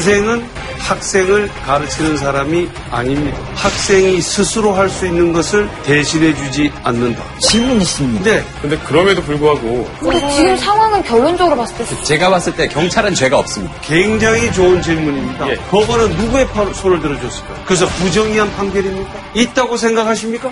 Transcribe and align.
선생은 0.00 0.42
학생을 0.78 1.50
가르치는 1.66 2.16
사람이 2.16 2.68
아닙니다. 2.90 3.38
학생이 3.54 4.20
스스로 4.22 4.72
할 4.72 4.88
수 4.88 5.04
있는 5.06 5.32
것을 5.34 5.68
대신해 5.82 6.34
주지 6.34 6.72
않는다. 6.82 7.22
질문 7.38 7.82
있습니다. 7.82 8.24
네. 8.24 8.42
근데 8.62 8.78
그럼에도 8.78 9.20
불구하고 9.22 9.88
근데 10.00 10.30
지금 10.30 10.56
상황은 10.56 11.02
결론적으로 11.04 11.54
봤을 11.54 11.76
때 11.76 12.02
제가 12.02 12.30
봤을 12.30 12.56
때 12.56 12.66
경찰은 12.68 13.14
죄가 13.14 13.38
없습니다. 13.40 13.74
굉장히 13.82 14.50
좋은 14.54 14.80
질문입니다. 14.80 15.50
예. 15.50 15.56
법원은 15.70 16.16
누구의 16.16 16.48
파- 16.48 16.72
손을 16.72 17.00
들어줬을까요? 17.02 17.58
그래서 17.66 17.86
부정의한 17.86 18.50
판결입니까? 18.56 19.12
있다고 19.34 19.76
생각하십니까? 19.76 20.50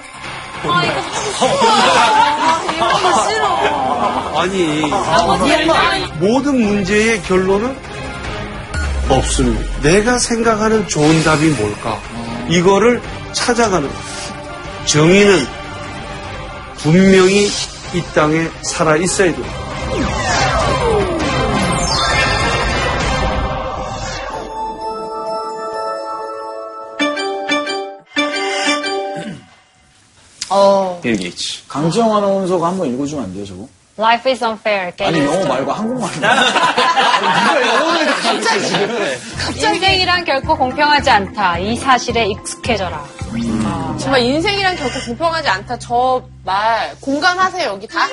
아니, 4.37 4.83
모든 6.21 6.61
문제의 6.61 7.23
결론은 7.23 7.75
없습니다. 9.09 9.81
내가 9.83 10.19
생각하는 10.19 10.87
좋은 10.87 11.23
답이 11.25 11.49
뭘까? 11.51 12.01
이거를 12.49 13.01
찾아가는. 13.33 13.89
정의는 14.87 15.47
분명히 16.79 17.47
이 17.47 18.03
땅에 18.15 18.49
살아 18.63 18.97
있어야 18.97 19.33
됩니다. 19.33 19.69
어, 30.51 30.99
빌 31.03 31.17
게이츠. 31.17 31.67
강지영 31.69 32.17
아나운서가 32.17 32.69
한번 32.69 32.93
읽어주면 32.95 33.25
안 33.25 33.35
돼요, 33.35 33.45
저거? 33.45 33.69
Life 33.99 34.31
is 34.31 34.45
unfair. 34.45 34.93
아니, 35.01 35.19
영어 35.25 35.45
말고 35.47 35.73
한국말로. 35.73 36.13
누가 36.15 37.61
영어를 37.67 38.07
가르쳐, 38.07 38.61
지금. 38.61 38.97
인생이란 39.57 40.25
결코 40.25 40.57
공평하지 40.57 41.11
않다. 41.11 41.59
이 41.59 41.75
사실에 41.77 42.27
익숙해져라. 42.27 43.05
정말 43.99 44.21
인생이란 44.23 44.77
결코 44.77 45.01
공평하지 45.07 45.49
않다. 45.49 45.79
저 45.81 46.23
말 46.49 46.97
공감하세요, 47.03 47.69
여기 47.69 47.87
다? 47.87 48.07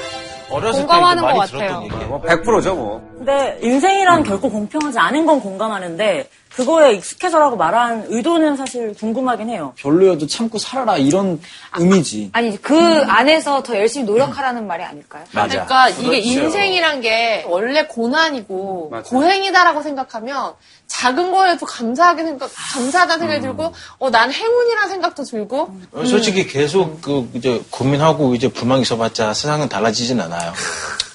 공감하는 0.50 1.23
것 1.23 1.38
같아요. 1.38 1.88
뭐 2.09 2.22
100%죠 2.22 2.75
뭐. 2.75 3.02
근데 3.17 3.58
인생이란 3.61 4.23
결코 4.23 4.52
공평하지 4.52 5.00
않은 5.00 5.25
건 5.25 5.39
공감하는데 5.39 6.30
그거에 6.53 6.94
익숙해져라고 6.94 7.55
말한 7.55 8.08
의도는 8.09 8.58
사실 8.58 8.94
궁금하긴 8.94 9.50
해요. 9.50 9.73
별로여도 9.77 10.27
참고 10.27 10.58
살아라, 10.58 10.97
이런 10.97 11.42
의미지. 11.77 12.30
아니, 12.33 12.61
그 12.61 13.03
안에서 13.08 13.64
더 13.64 13.75
열심히 13.75 14.05
노력하라는 14.05 14.66
말이 14.67 14.83
아닐까요? 14.83 15.23
맞아. 15.33 15.66
그러니까 15.66 15.89
이게 15.89 16.17
인생이란 16.17 17.02
게 17.02 17.45
원래 17.47 17.86
고난이고 17.88 18.94
고행이다라고 19.05 19.81
생각하면 19.81 20.53
작은 20.88 21.31
거에도 21.31 21.66
감사하게 21.66 22.23
생각, 22.23 22.50
감사하다는 22.53 23.19
생각이 23.19 23.41
들고, 23.41 23.73
어, 23.97 24.09
난 24.09 24.31
행운이라는 24.31 24.89
생각도 24.89 25.23
들고, 25.23 25.75
어, 25.92 26.05
솔직히 26.05 26.45
계속 26.47 27.02
그 27.02 27.30
이제 27.33 27.61
고민하고 27.69 28.36
이제 28.36 28.47
불만 28.47 28.80
있어봤자 28.80 29.33
세상은 29.33 29.67
달라지진 29.67 30.19
않아요. 30.22 30.53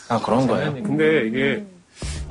아 0.09 0.21
그런 0.21 0.47
거예요. 0.47 0.73
근데 0.83 1.29
이게 1.29 1.65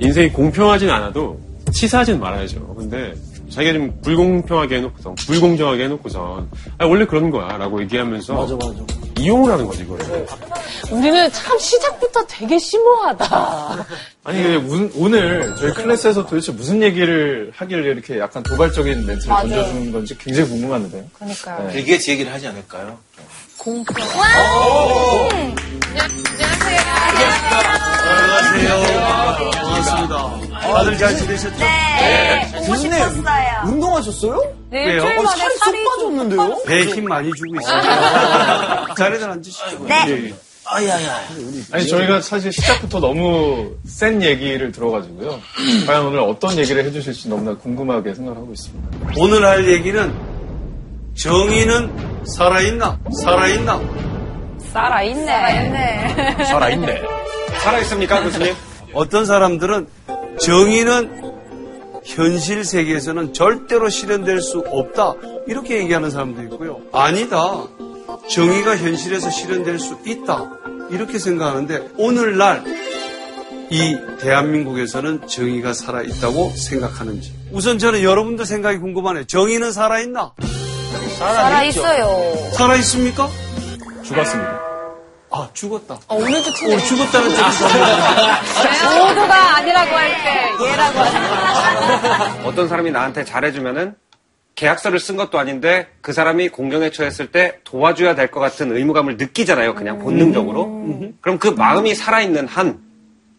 인생이 0.00 0.30
공평하진 0.32 0.90
않아도 0.90 1.40
치사하진 1.72 2.20
말아야죠. 2.20 2.74
근데 2.74 3.14
자기가 3.50 3.72
좀 3.72 3.98
불공평하게 4.02 4.76
해놓고선, 4.76 5.14
불공정하게 5.26 5.84
해놓고선, 5.84 6.48
아, 6.78 6.86
원래 6.86 7.04
그런 7.06 7.30
거야. 7.30 7.56
라고 7.56 7.80
얘기하면서. 7.82 8.34
맞아, 8.34 8.54
맞아. 8.54 8.74
이용을 9.18 9.52
하는 9.52 9.66
거지, 9.66 9.82
이거를. 9.82 10.26
우리는 10.90 11.30
참 11.32 11.58
시작부터 11.58 12.24
되게 12.26 12.58
심오하다. 12.58 13.86
아니 14.24 14.42
근데 14.42 14.56
운- 14.56 14.90
오늘 14.96 15.54
저희 15.58 15.72
클래스에서 15.74 16.24
도대체 16.26 16.52
무슨 16.52 16.80
얘기를 16.82 17.52
하길래 17.54 17.90
이렇게 17.90 18.18
약간 18.18 18.42
도발적인 18.42 19.04
멘트를 19.06 19.28
맞아요. 19.28 19.48
던져주는 19.48 19.92
건지 19.92 20.16
굉장히 20.18 20.48
궁금한데요. 20.48 21.04
그러니까요. 21.14 21.66
네. 21.66 21.72
빌게이츠 21.74 22.10
얘기를 22.12 22.32
하지 22.32 22.46
않을까요? 22.48 22.98
공평. 23.58 23.96
안녕하세요. 27.10 27.99
반갑습니다. 29.52 30.60
다들 30.60 30.98
잘 30.98 31.16
지내셨죠? 31.16 31.56
네, 31.58 32.52
오고 32.56 32.66
교수님, 32.66 32.92
싶었어요. 32.92 33.62
운동하셨어요? 33.66 34.54
네, 34.70 34.86
왜요? 34.86 35.02
어, 35.02 35.26
살이 35.26 35.56
쏙 35.58 35.74
빠졌는데요? 35.84 36.62
배에 36.66 36.82
힘 36.84 37.04
많이 37.06 37.30
주고 37.34 37.56
있어요. 37.60 37.82
자리들 38.96 39.30
앉으시죠. 39.30 39.84
네. 39.86 40.34
아야야. 40.72 41.20
아니 41.72 41.86
저희가 41.88 42.20
사실 42.20 42.52
시작부터 42.52 43.00
너무 43.00 43.72
센 43.86 44.22
얘기를 44.22 44.70
들어가지고요. 44.70 45.40
과연 45.86 46.06
오늘 46.06 46.20
어떤 46.20 46.56
얘기를 46.58 46.84
해주실지 46.84 47.28
너무나 47.28 47.56
궁금하게 47.56 48.14
생각하고 48.14 48.52
있습니다. 48.52 49.10
오늘 49.16 49.44
할 49.44 49.66
얘기는 49.68 50.14
정의는 51.16 52.24
살아있나? 52.24 52.98
살아있나? 53.24 53.80
살아있네. 54.72 55.26
살아있네. 55.26 56.44
살아있 56.44 56.78
습니까, 57.84 58.22
교수님? 58.22 58.54
어떤 58.94 59.26
사람들은 59.26 59.86
정의는 60.40 61.30
현실 62.04 62.64
세계에서는 62.64 63.32
절대로 63.34 63.88
실현될 63.88 64.40
수 64.40 64.64
없다. 64.66 65.14
이렇게 65.46 65.78
얘기하는 65.78 66.10
사람도 66.10 66.42
있고요. 66.44 66.80
아니다. 66.92 67.64
정의가 68.28 68.76
현실에서 68.76 69.30
실현될 69.30 69.78
수 69.78 69.98
있다. 70.06 70.50
이렇게 70.90 71.18
생각하는데 71.18 71.90
오늘날 71.98 72.64
이 73.70 73.96
대한민국에서는 74.20 75.28
정의가 75.28 75.72
살아있다고 75.74 76.50
생각하는지. 76.56 77.32
우선 77.52 77.78
저는 77.78 78.02
여러분들 78.02 78.46
생각이 78.46 78.78
궁금하네요. 78.78 79.24
정의는 79.24 79.70
살아있나? 79.70 80.32
살아있어요. 81.18 82.50
살아있습니까? 82.54 83.28
죽었습니다. 84.02 84.69
아, 85.32 85.48
죽었다. 85.52 85.98
어, 86.08 86.14
오늘도. 86.16 86.48
어, 86.50 86.78
죽었다는 86.78 87.30
점이 87.30 87.54
모두가 88.98 89.56
아니라고 89.56 89.96
할 89.96 90.10
때 90.24 90.64
얘라고 90.66 90.98
하는 90.98 92.46
어떤 92.46 92.68
사람이 92.68 92.90
나한테 92.90 93.24
잘해주면은 93.24 93.94
계약서를 94.56 94.98
쓴 94.98 95.16
것도 95.16 95.38
아닌데 95.38 95.86
그 96.00 96.12
사람이 96.12 96.48
공경에 96.50 96.90
처했을 96.90 97.30
때 97.30 97.60
도와줘야 97.64 98.14
될 98.14 98.30
것 98.30 98.40
같은 98.40 98.74
의무감을 98.76 99.16
느끼잖아요. 99.16 99.74
그냥 99.74 99.98
본능적으로. 100.00 101.14
그럼 101.20 101.38
그 101.38 101.48
마음이 101.48 101.94
살아있는 101.94 102.46
한 102.46 102.80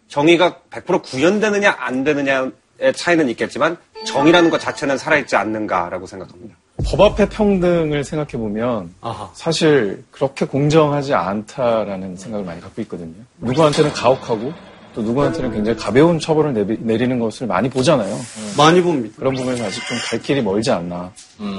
정의가 0.08 0.58
100% 0.72 1.04
구현되느냐 1.04 1.76
안 1.80 2.04
되느냐의 2.04 2.52
차이는 2.96 3.30
있겠지만 3.30 3.78
정의라는 4.06 4.50
것 4.50 4.60
자체는 4.60 4.98
살아있지 4.98 5.36
않는가라고 5.36 6.08
생각합니다. 6.08 6.56
법 6.86 7.02
앞의 7.02 7.30
평등을 7.30 8.04
생각해 8.04 8.32
보면 8.32 8.94
아하. 9.02 9.30
사실 9.34 10.04
그렇게 10.12 10.46
공정하지 10.46 11.14
않다라는 11.14 12.16
생각을 12.18 12.46
많이 12.46 12.62
갖고 12.62 12.82
있거든요. 12.84 13.14
누구한테는 13.40 13.92
가혹하고 13.94 14.54
또 14.94 15.02
누구한테는 15.02 15.52
굉장히 15.54 15.78
가벼운 15.78 16.20
처벌을 16.20 16.54
내리- 16.54 16.78
내리는 16.82 17.18
것을 17.20 17.48
많이 17.48 17.70
보잖아요. 17.70 18.14
많이 18.58 18.82
봅니다. 18.82 19.16
그런 19.18 19.34
부분에서 19.36 19.66
아직 19.66 19.82
좀 19.88 19.98
갈 20.10 20.22
길이 20.22 20.42
멀지 20.42 20.70
않나. 20.72 21.12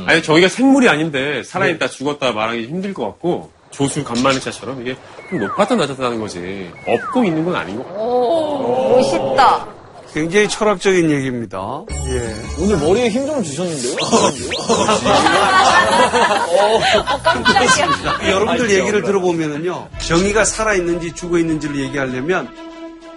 아니, 0.07 0.23
저희가 0.23 0.49
생물이 0.49 0.89
아닌데 0.89 1.43
살아있다, 1.43 1.89
죽었다 1.89 2.33
말하기 2.33 2.67
힘들 2.67 2.93
것 2.93 3.05
같고, 3.07 3.51
조수 3.71 4.05
간만의차처럼 4.05 4.83
이게 4.83 4.97
좀 5.31 5.39
높았다 5.41 5.77
낮았다는 5.77 6.21
거지. 6.21 6.71
없고 6.87 7.25
있는 7.25 7.43
건 7.47 7.55
아닌 7.57 7.77
것 7.79 7.85
같아요. 7.89 8.89
멋있다. 8.91 9.67
굉장히 10.15 10.49
철학적인 10.49 11.11
얘기입니다. 11.11 11.85
예. 12.09 12.63
오늘 12.63 12.77
머리에 12.79 13.09
힘 13.09 13.27
좀 13.27 13.43
주셨는데요? 13.43 13.97
여러분들 18.29 18.71
얘기를 18.71 19.03
들어보면은요, 19.03 19.89
정의가 20.01 20.45
살아있는지 20.45 21.15
죽어있는지를 21.15 21.77
얘기하려면, 21.81 22.49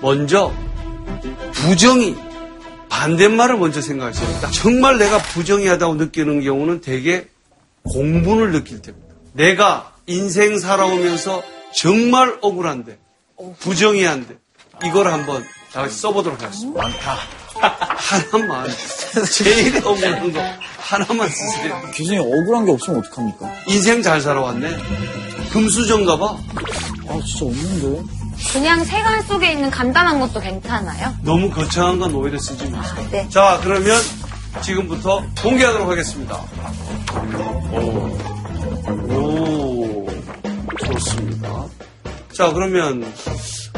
먼저, 0.02 0.52
부정이, 1.54 2.16
반대말을 2.90 3.58
먼저 3.58 3.82
생각하셔야 3.82 4.28
됩니다. 4.28 4.50
정말 4.52 4.98
내가 4.98 5.18
부정의하다고 5.18 5.96
느끼는 5.96 6.42
경우는 6.44 6.82
대개 6.82 7.26
공분을 7.84 8.52
느낄 8.52 8.82
때입니다. 8.82 9.16
내가 9.34 9.92
인생 10.08 10.60
살아오면서 10.60 11.44
정말 11.74 12.38
억울한데, 12.42 12.98
부정의한데, 13.60 14.36
이걸 14.86 15.12
한번 15.12 15.44
다 15.76 15.82
같이 15.82 15.98
써보도록 15.98 16.42
하겠습니다. 16.42 16.82
많다. 16.82 17.18
하나만, 17.98 18.66
제일 19.34 19.76
억울한 19.86 20.32
거, 20.32 20.40
하나만 20.78 21.28
쓰세요. 21.28 21.82
교수님, 21.94 22.22
억울한 22.22 22.66
게 22.66 22.72
없으면 22.72 23.00
어떡합니까? 23.02 23.52
인생 23.68 24.02
잘 24.02 24.22
살아왔네. 24.22 24.70
금수저인가 25.52 26.18
봐. 26.18 26.38
아, 27.10 27.20
진짜 27.26 27.46
없는데. 27.46 28.04
그냥 28.54 28.86
세간 28.86 29.22
속에 29.24 29.52
있는 29.52 29.70
간단한 29.70 30.22
것도 30.22 30.40
괜찮아요. 30.40 31.14
너무 31.24 31.50
거창한 31.50 32.00
건 32.00 32.16
오히려 32.16 32.40
쓰지 32.40 32.70
마세요. 32.70 33.08
네. 33.12 33.28
자, 33.28 33.60
그러면 33.62 34.02
지금부터 34.62 35.26
공개하도록 35.42 35.90
하겠습니다. 35.90 36.42
오, 37.74 39.18
오, 39.18 40.08
좋습니다. 40.86 41.66
자, 42.34 42.54
그러면 42.54 43.14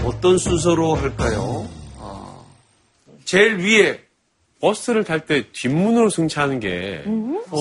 어떤 0.03 0.37
순서로 0.37 0.93
할까요? 0.95 1.67
아, 3.27 3.29
제일 3.29 3.57
위에 3.57 3.99
버스를 4.59 5.03
탈 5.03 5.19
때 5.19 5.43
뒷문으로 5.51 6.09
승차하는 6.09 6.59
게 6.59 7.03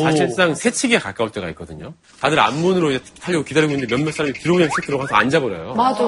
사실상 0.03 0.55
새치기에 0.55 0.99
가까울 0.99 1.31
때가 1.31 1.51
있거든요. 1.51 1.93
다들 2.21 2.39
앞문으로 2.41 2.93
이제 2.93 3.05
타려고 3.21 3.45
기다리고 3.45 3.73
있는데 3.75 3.95
몇몇 3.95 4.13
사람이 4.13 4.33
뒤로 4.33 4.55
그냥 4.55 4.71
쓱 4.71 4.87
들어가서 4.87 5.15
앉아버려요. 5.15 5.75
맞아. 5.75 6.05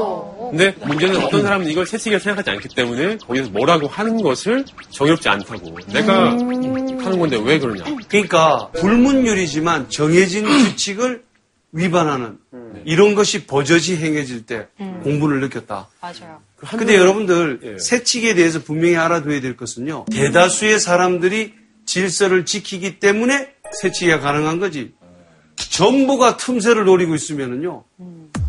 근데 0.50 0.74
문제는 0.86 1.22
어떤 1.24 1.42
사람은 1.42 1.66
이걸 1.66 1.84
새치기를 1.84 2.20
생각하지 2.20 2.50
않기 2.50 2.68
때문에 2.74 3.18
거기서 3.18 3.50
뭐라고 3.50 3.86
하는 3.86 4.22
것을 4.22 4.64
정의롭지 4.90 5.28
않다고. 5.28 5.76
내가 5.92 6.30
하는 6.30 7.18
건데 7.18 7.38
왜 7.44 7.58
그러냐. 7.58 7.84
그러니까 8.08 8.70
불문율이지만 8.78 9.90
정해진 9.90 10.46
규칙을 10.46 11.22
위반하는 11.72 12.38
이런 12.86 13.14
것이 13.14 13.46
버젓이 13.46 13.96
행해질 13.98 14.46
때 14.46 14.68
공분을 15.02 15.40
느꼈다. 15.40 15.86
맞아요. 16.00 16.40
근데 16.58 16.96
여러분들 16.96 17.60
예. 17.62 17.78
새칙에 17.78 18.34
대해서 18.34 18.60
분명히 18.60 18.96
알아둬야 18.96 19.40
될 19.40 19.56
것은요. 19.56 20.06
대다수의 20.10 20.80
사람들이 20.80 21.54
질서를 21.86 22.44
지키기 22.44 22.98
때문에 22.98 23.54
새치기가 23.80 24.20
가능한 24.20 24.58
거지. 24.58 24.92
전부가 25.56 26.36
틈새를 26.36 26.84
노리고 26.84 27.14
있으면은요. 27.14 27.84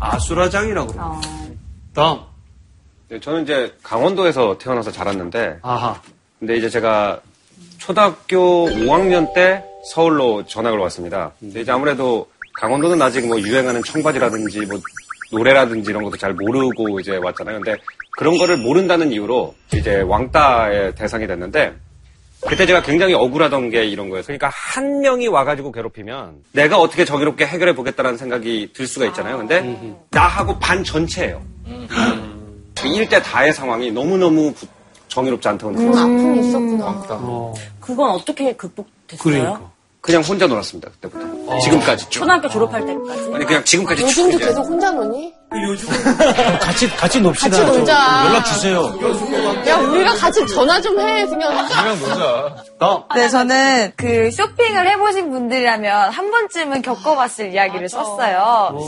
아수라장이라고 0.00 0.92
그래요. 0.92 1.20
다음. 1.94 2.20
네, 3.08 3.18
저는 3.20 3.42
이제 3.42 3.74
강원도에서 3.82 4.58
태어나서 4.58 4.92
자랐는데 4.92 5.58
아하. 5.62 6.00
근데 6.38 6.56
이제 6.56 6.68
제가 6.68 7.20
초등학교 7.78 8.66
5학년 8.68 9.34
때 9.34 9.64
서울로 9.90 10.44
전학을 10.46 10.78
왔습니다. 10.78 11.32
근데 11.40 11.60
이제 11.62 11.72
아무래도 11.72 12.28
강원도는 12.54 13.00
아직 13.02 13.26
뭐 13.26 13.40
유행하는 13.40 13.82
청바지라든지 13.82 14.60
뭐 14.66 14.78
노래라든지 15.32 15.90
이런 15.90 16.04
것도 16.04 16.16
잘 16.16 16.34
모르고 16.34 17.00
이제 17.00 17.16
왔잖아요. 17.16 17.60
근데 17.60 17.80
그런 18.16 18.38
거를 18.38 18.56
모른다는 18.56 19.12
이유로 19.12 19.54
이제 19.74 20.00
왕따의 20.02 20.94
대상이 20.94 21.26
됐는데 21.26 21.74
그때 22.46 22.64
제가 22.66 22.82
굉장히 22.82 23.12
억울하던 23.14 23.70
게 23.70 23.84
이런 23.84 24.08
거예요. 24.08 24.22
그러니까 24.24 24.50
한 24.52 25.00
명이 25.00 25.28
와가지고 25.28 25.72
괴롭히면 25.72 26.36
내가 26.52 26.78
어떻게 26.78 27.04
정의롭게 27.04 27.46
해결해 27.46 27.74
보겠다라는 27.74 28.16
생각이 28.18 28.70
들 28.72 28.86
수가 28.86 29.06
있잖아요. 29.06 29.36
근데 29.38 29.78
나하고 30.10 30.58
반 30.58 30.82
전체예요. 30.82 31.42
그 32.80 32.88
일대 32.88 33.20
다의 33.22 33.52
상황이 33.52 33.90
너무너무 33.92 34.52
부- 34.54 34.66
정의롭지 35.08 35.48
않다고 35.48 35.72
그런 35.74 35.86
느꼈어요. 35.90 36.04
아픔이 36.04 36.40
있었구나. 36.48 37.54
그건 37.80 38.10
어떻게 38.10 38.54
극복됐어요? 38.54 39.18
그러니까. 39.22 39.70
그냥 40.00 40.22
혼자 40.22 40.46
놀았습니다 40.46 40.90
그때부터 40.92 41.58
지금까지 41.58 42.04
쭉 42.08 42.20
초등학교 42.20 42.48
졸업할 42.48 42.86
때까지. 42.86 43.34
아니 43.34 43.44
그냥 43.44 43.62
지금까지 43.64 44.00
쭉 44.00 44.08
요즘도 44.08 44.36
이제 44.36 44.46
계속 44.46 44.62
혼자 44.64 44.90
노니? 44.92 45.34
같이, 46.60 46.88
같이 46.96 47.20
놉시다. 47.20 47.50
같이 47.50 47.64
놀자. 47.78 48.24
연락 48.26 48.44
주세요. 48.44 48.84
야, 49.66 49.76
우리가 49.78 50.14
같이 50.14 50.46
전화 50.46 50.80
좀 50.80 50.98
해, 51.00 51.26
그냥. 51.26 51.68
다음. 52.78 53.02
네, 53.14 53.28
저는 53.28 53.92
그 53.96 54.30
쇼핑을 54.30 54.86
해보신 54.88 55.30
분들이라면 55.30 56.10
한 56.12 56.30
번쯤은 56.30 56.82
겪어봤을 56.82 57.52
이야기를 57.52 57.88
썼어요. 57.88 58.78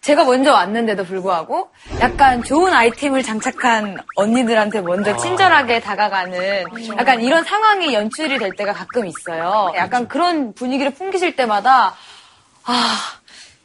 제가 0.00 0.24
먼저 0.24 0.52
왔는데도 0.52 1.04
불구하고 1.04 1.68
약간 2.00 2.42
좋은 2.42 2.72
아이템을 2.72 3.22
장착한 3.22 3.98
언니들한테 4.16 4.80
먼저 4.80 5.14
친절하게 5.16 5.80
다가가는 5.80 6.64
약간 6.96 7.20
이런 7.20 7.44
상황이 7.44 7.92
연출이 7.92 8.38
될 8.38 8.52
때가 8.56 8.72
가끔 8.72 9.06
있어요. 9.06 9.72
약간 9.76 10.08
그런 10.08 10.54
분위기를 10.54 10.94
풍기실 10.94 11.36
때마다 11.36 11.94
아, 12.64 12.96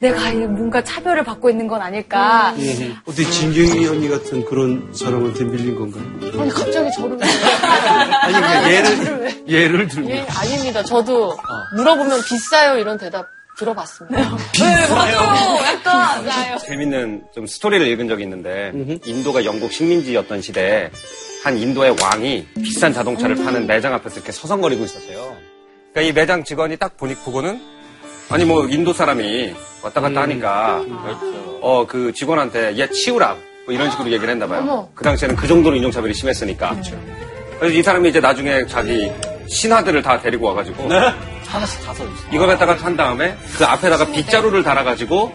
내가 0.03 0.29
이 0.31 0.35
뭔가 0.35 0.83
차별을 0.83 1.23
받고 1.23 1.50
있는 1.50 1.65
건 1.67 1.81
아닐까. 1.81 2.53
어떻게 3.05 3.23
진경이 3.23 3.88
언니 3.88 4.09
같은 4.09 4.44
그런 4.44 4.94
사람한테 4.94 5.45
밀린 5.45 5.75
건가요? 5.75 6.03
아니, 6.41 6.50
갑자기 6.51 6.91
저를. 6.91 7.17
왜- 7.23 7.25
아니, 8.21 8.33
그러니까 8.33 8.71
예를, 8.71 9.44
예를 9.47 9.88
들면. 9.88 10.11
예, 10.11 10.25
아닙니다. 10.29 10.83
저도 10.83 11.38
물어보면 11.77 12.21
비싸요, 12.23 12.77
이런 12.79 12.97
대답 12.97 13.27
들어봤습니다. 13.57 14.17
네, 14.19 14.89
맞아요. 14.89 15.57
약간. 15.63 16.57
재밌는 16.59 17.23
좀 17.33 17.47
스토리를 17.47 17.85
읽은 17.88 18.09
적이 18.09 18.23
있는데 18.23 18.71
인도가 19.05 19.45
영국 19.45 19.71
식민지였던 19.71 20.41
시대에 20.41 20.89
한 21.45 21.57
인도의 21.57 21.95
왕이 22.01 22.47
비싼 22.63 22.94
자동차를 22.94 23.35
파는 23.38 23.67
매장 23.67 23.94
앞에서 23.94 24.15
이렇게 24.17 24.31
서성거리고 24.33 24.83
있었대요. 24.83 25.38
그러니까 25.94 26.01
이 26.01 26.11
매장 26.13 26.44
직원이 26.44 26.75
딱 26.77 26.97
보니 26.97 27.15
보고는 27.15 27.61
아니 28.29 28.45
뭐 28.45 28.65
인도 28.67 28.93
사람이 28.93 29.53
왔다 29.81 30.01
갔다 30.01 30.21
하니까 30.21 30.81
어 31.61 31.85
그 31.87 32.11
직원한테 32.13 32.77
얘 32.77 32.89
치우라 32.89 33.35
뭐 33.65 33.73
이런 33.73 33.89
식으로 33.91 34.11
얘기를 34.11 34.29
했나 34.29 34.47
봐요. 34.47 34.59
어머. 34.61 34.89
그 34.93 35.03
당시에는 35.03 35.35
그 35.35 35.47
정도로 35.47 35.75
인종차별이 35.77 36.13
심했으니까. 36.13 36.75
그래서 37.59 37.75
이 37.77 37.81
사람이 37.81 38.09
이제 38.09 38.19
나중에 38.19 38.65
자기 38.67 39.09
신하들을 39.47 40.01
다 40.01 40.19
데리고 40.19 40.47
와가지고 40.47 40.89
하나씩 41.47 41.85
다 41.85 41.93
써주세요. 41.93 42.29
이걸 42.33 42.47
갖다가 42.47 42.73
한 42.75 42.97
다음에 42.97 43.37
그 43.57 43.63
앞에다가 43.65 44.05
빗자루를 44.11 44.63
달아가지고 44.63 45.31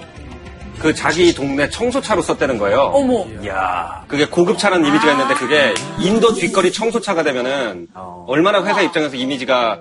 그 0.81 0.95
자기 0.95 1.35
동네 1.35 1.69
청소차로 1.71 2.21
썼다는 2.23 2.59
거예요. 2.59 2.81
어머. 2.93 3.25
야 3.47 4.05
그게 4.09 4.27
고급차라는 4.27 4.85
이미지가 4.87 5.13
있는데 5.13 5.35
그게 5.35 5.75
인도 5.99 6.35
뒷거리 6.35 6.73
청소차가 6.73 7.23
되면은 7.23 7.89
얼마나 8.27 8.63
회사 8.65 8.83
입장에서 8.83 9.17
이미지가 9.17 9.81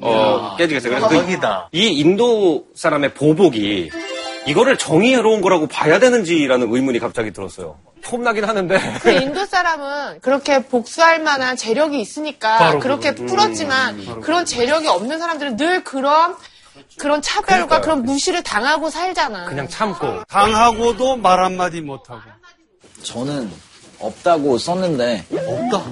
어, 0.00 0.56
깨지겠어요. 0.56 0.90
그래서 0.90 1.08
그. 1.08 1.48
이 1.72 1.88
인도 1.88 2.66
사람의 2.74 3.14
보복이 3.14 3.90
이거를 4.46 4.78
정의로운 4.78 5.40
거라고 5.40 5.66
봐야 5.66 5.98
되는지라는 5.98 6.72
의문이 6.72 6.98
갑자기 6.98 7.32
들었어요. 7.32 7.76
폼나긴 8.02 8.44
하는데 8.44 8.78
그 9.02 9.10
인도 9.10 9.44
사람은 9.44 10.20
그렇게 10.20 10.62
복수할 10.64 11.20
만한 11.20 11.56
재력이 11.56 12.00
있으니까 12.00 12.78
그렇게 12.78 13.14
풀었지만 13.14 14.20
그런 14.20 14.44
재력이 14.44 14.86
없는 14.88 15.18
사람들은 15.18 15.56
늘 15.56 15.84
그런 15.84 16.36
그런 16.96 17.20
차별과 17.20 17.80
그런 17.80 18.04
무시를 18.04 18.42
당하고 18.42 18.88
살잖아. 18.88 19.46
그냥 19.46 19.68
참고 19.68 20.22
당하고도 20.28 21.16
말 21.16 21.42
한마디 21.42 21.80
못하고. 21.80 22.20
저는 23.02 23.50
없다고 24.00 24.58
썼는데 24.58 25.24
없다. 25.30 25.84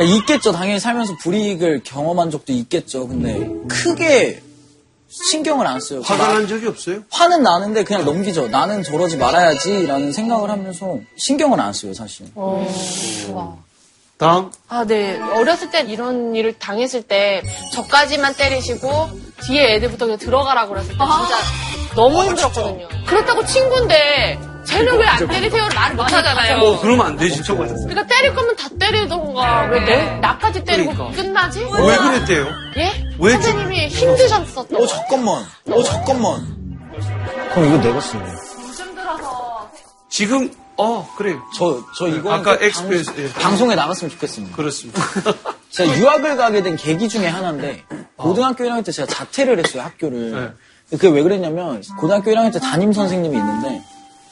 그러니까 0.00 0.16
있겠죠. 0.16 0.52
당연히 0.52 0.80
살면서 0.80 1.16
불이익을 1.18 1.82
경험한 1.84 2.30
적도 2.30 2.52
있겠죠. 2.52 3.06
근데 3.06 3.48
크게 3.68 4.42
신경을 5.08 5.66
안 5.66 5.80
써요. 5.80 6.00
화가 6.02 6.26
나- 6.28 6.32
난 6.34 6.48
적이 6.48 6.68
없어요? 6.68 7.00
화는 7.10 7.42
나는데 7.42 7.84
그냥 7.84 8.04
넘기죠. 8.04 8.48
나는 8.48 8.82
저러지 8.82 9.16
말아야지라는 9.16 10.12
생각을 10.12 10.50
하면서 10.50 10.98
신경을 11.16 11.60
안 11.60 11.72
써요, 11.72 11.92
사실. 11.94 12.26
다음. 14.18 14.50
아, 14.68 14.84
네. 14.84 15.18
어렸을 15.18 15.70
때 15.70 15.80
이런 15.80 16.34
일을 16.34 16.58
당했을 16.58 17.02
때 17.02 17.42
저까지만 17.72 18.34
때리시고 18.34 18.88
뒤에 19.44 19.74
애들부터 19.76 20.04
그냥 20.06 20.18
들어가라고 20.18 20.70
그랬을 20.74 20.88
때 20.90 20.94
진짜 20.98 21.94
너무 21.94 22.22
힘들었거든요. 22.24 22.86
그렇다고 23.06 23.44
친구인데 23.46 24.38
쟤는 24.64 24.98
왜 24.98 25.04
안 25.06 25.26
때리세요를 25.28 25.74
말을 25.74 25.96
못 25.96 26.02
하잖아요. 26.12 26.58
어, 26.58 26.80
그러면 26.80 27.06
안 27.06 27.16
되지. 27.16 27.42
저거. 27.42 27.64
그러니까 27.66 28.06
때릴 28.06 28.34
거면 28.34 28.56
다 28.56 28.68
때리던가 28.78 29.68
왜 29.70 29.80
내, 29.80 30.18
나까지 30.20 30.64
때리고 30.64 30.92
그러니까. 30.94 31.22
끝나지? 31.22 31.60
왜 31.60 31.96
그랬대요? 31.96 32.46
예? 32.76 33.04
왜 33.18 33.32
선생님이 33.32 33.88
힘드셨었던 33.88 34.80
어, 34.80 34.86
잠깐만. 34.86 35.44
어, 35.70 35.82
잠깐만. 35.82 36.56
그럼 37.54 37.68
이거 37.68 37.78
내가 37.82 38.00
쓰네. 38.00 38.22
지금, 40.08 40.52
어, 40.76 41.08
그래. 41.16 41.36
저, 41.56 41.82
저 41.96 42.08
이거 42.08 42.32
아까 42.32 42.56
express, 42.60 43.12
예. 43.18 43.32
방송에 43.32 43.74
나갔으면 43.74 44.10
좋겠습니다. 44.10 44.56
그렇습니다. 44.56 45.00
제가 45.70 45.96
유학을 45.98 46.36
가게 46.36 46.62
된 46.62 46.76
계기 46.76 47.08
중에 47.08 47.26
하나인데 47.28 47.84
고등학교 48.16 48.64
1학년 48.64 48.84
때 48.84 48.90
제가 48.92 49.06
자퇴를 49.06 49.58
했어요 49.58 49.82
학교를. 49.82 50.56
그게 50.90 51.08
왜 51.08 51.22
그랬냐면 51.22 51.80
고등학교 52.00 52.32
1학년 52.32 52.52
때 52.52 52.58
담임 52.58 52.92
선생님이 52.92 53.36
있는데 53.36 53.82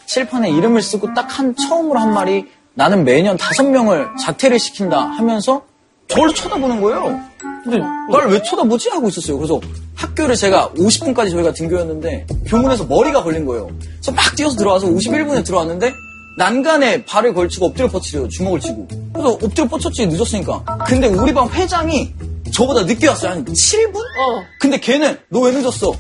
칠판에 0.09 0.51
이름을 0.51 0.83
쓰고 0.83 1.15
딱 1.15 1.29
한 1.39 1.55
처음으로 1.55 1.99
한 2.01 2.13
말이 2.15 2.47
나는 2.75 3.05
매년 3.05 3.37
다섯 3.37 3.65
명을 3.65 4.09
자퇴를 4.21 4.59
시킨다 4.59 5.01
하면서 5.01 5.63
저를 6.09 6.35
쳐다보는 6.35 6.81
거예요. 6.81 7.21
근데 7.65 7.79
날 7.79 8.29
왜 8.31 8.43
쳐다보지 8.43 8.89
하고 8.91 9.09
있었어요. 9.09 9.37
그래서 9.37 9.61
학교를 9.95 10.35
제가 10.37 10.71
50분까지 10.77 11.31
저희가 11.33 11.53
등교였는데 11.53 12.27
교문에서 12.47 12.85
머리가 12.85 13.23
걸린 13.23 13.45
거예요. 13.45 13.69
그래서 13.97 14.13
막 14.13 14.35
뛰어서 14.35 14.57
들어와서 14.57 14.87
51분에 14.87 15.45
들어왔는데 15.45 15.93
난간에 16.39 17.05
발을 17.05 17.35
걸치고 17.35 17.67
엎드려 17.67 17.89
뻗치래요. 17.89 18.29
주먹을 18.29 18.61
치고. 18.61 18.89
그래서 19.13 19.31
엎드려 19.43 19.69
뻗쳤지 19.69 20.07
늦었으니까. 20.07 20.65
근데 20.87 21.09
우리 21.09 21.35
반 21.35 21.49
회장이 21.51 22.15
저보다 22.53 22.85
늦게 22.85 23.09
왔어요. 23.09 23.33
한 23.33 23.45
7분? 23.45 23.97
어. 23.97 24.45
근데 24.61 24.79
걔는 24.79 25.19
너 25.29 25.41
왜 25.41 25.53
늦었어? 25.53 25.93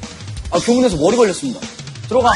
아 0.53 0.59
교문에서 0.61 0.97
머리 0.97 1.17
걸렸습니다. 1.17 1.61
들어가. 2.09 2.31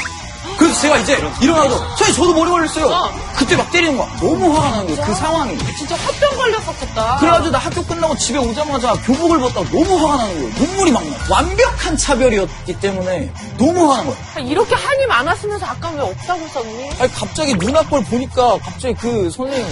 그래서 0.58 0.80
제가 0.80 0.98
이제 0.98 1.18
일어나서 1.40 1.78
선생님 1.96 2.14
저도 2.14 2.34
머리 2.34 2.50
걸렸어요. 2.50 3.12
그때 3.36 3.56
막 3.56 3.70
때리는 3.70 3.96
거야. 3.96 4.08
너무 4.20 4.54
화가 4.56 4.70
나는 4.70 4.86
거예요. 4.94 5.04
그 5.06 5.14
상황이. 5.14 5.58
진짜 5.76 5.96
화병 5.96 6.36
걸렸었겠다. 6.36 7.16
그래가지고 7.18 7.50
나 7.50 7.58
학교 7.58 7.82
끝나고 7.84 8.16
집에 8.16 8.38
오자마자 8.38 8.92
교복을 9.04 9.38
벗다가 9.40 9.68
너무 9.70 9.96
화가 10.06 10.16
나는 10.16 10.34
거예요. 10.34 10.54
눈물이 10.58 10.92
막 10.92 11.04
나. 11.04 11.16
완벽한 11.30 11.96
차별이었기 11.96 12.80
때문에 12.80 13.32
너무 13.58 13.90
화가 13.90 14.02
나는 14.02 14.14
거예요. 14.34 14.48
이렇게 14.48 14.74
한이 14.74 15.06
많았으면서 15.06 15.66
아까 15.66 15.90
왜 15.90 16.00
없다고 16.00 16.46
썼니? 16.48 16.90
아니 17.00 17.12
갑자기 17.12 17.54
누나 17.54 17.82
걸 17.82 18.04
보니까 18.04 18.58
갑자기 18.58 18.94
그 18.94 19.30
선생님 19.30 19.66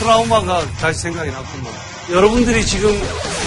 트라우마가 0.00 0.62
다시 0.80 1.00
생각이 1.00 1.30
났구만. 1.30 1.72
여러분들이 2.10 2.66
지금 2.66 2.90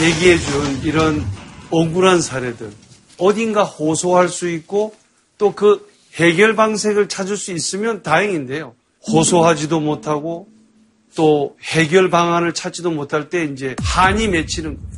얘기해 0.01 0.39
준 0.39 0.81
이런 0.83 1.27
억울한 1.69 2.21
사례들 2.21 2.73
어딘가 3.19 3.63
호소할 3.63 4.29
수 4.29 4.49
있고 4.49 4.93
또그 5.37 5.85
해결 6.17 6.55
방식을 6.55 7.07
찾을 7.07 7.37
수 7.37 7.51
있으면 7.51 8.01
다행인데요. 8.01 8.75
호소하지도 9.07 9.79
못하고 9.79 10.47
또 11.15 11.55
해결 11.63 12.09
방안을 12.09 12.53
찾지도 12.53 12.91
못할 12.91 13.29
때 13.29 13.45
이제 13.45 13.75
한이 13.81 14.27
맺히는 14.27 14.77
거예요. 14.77 14.97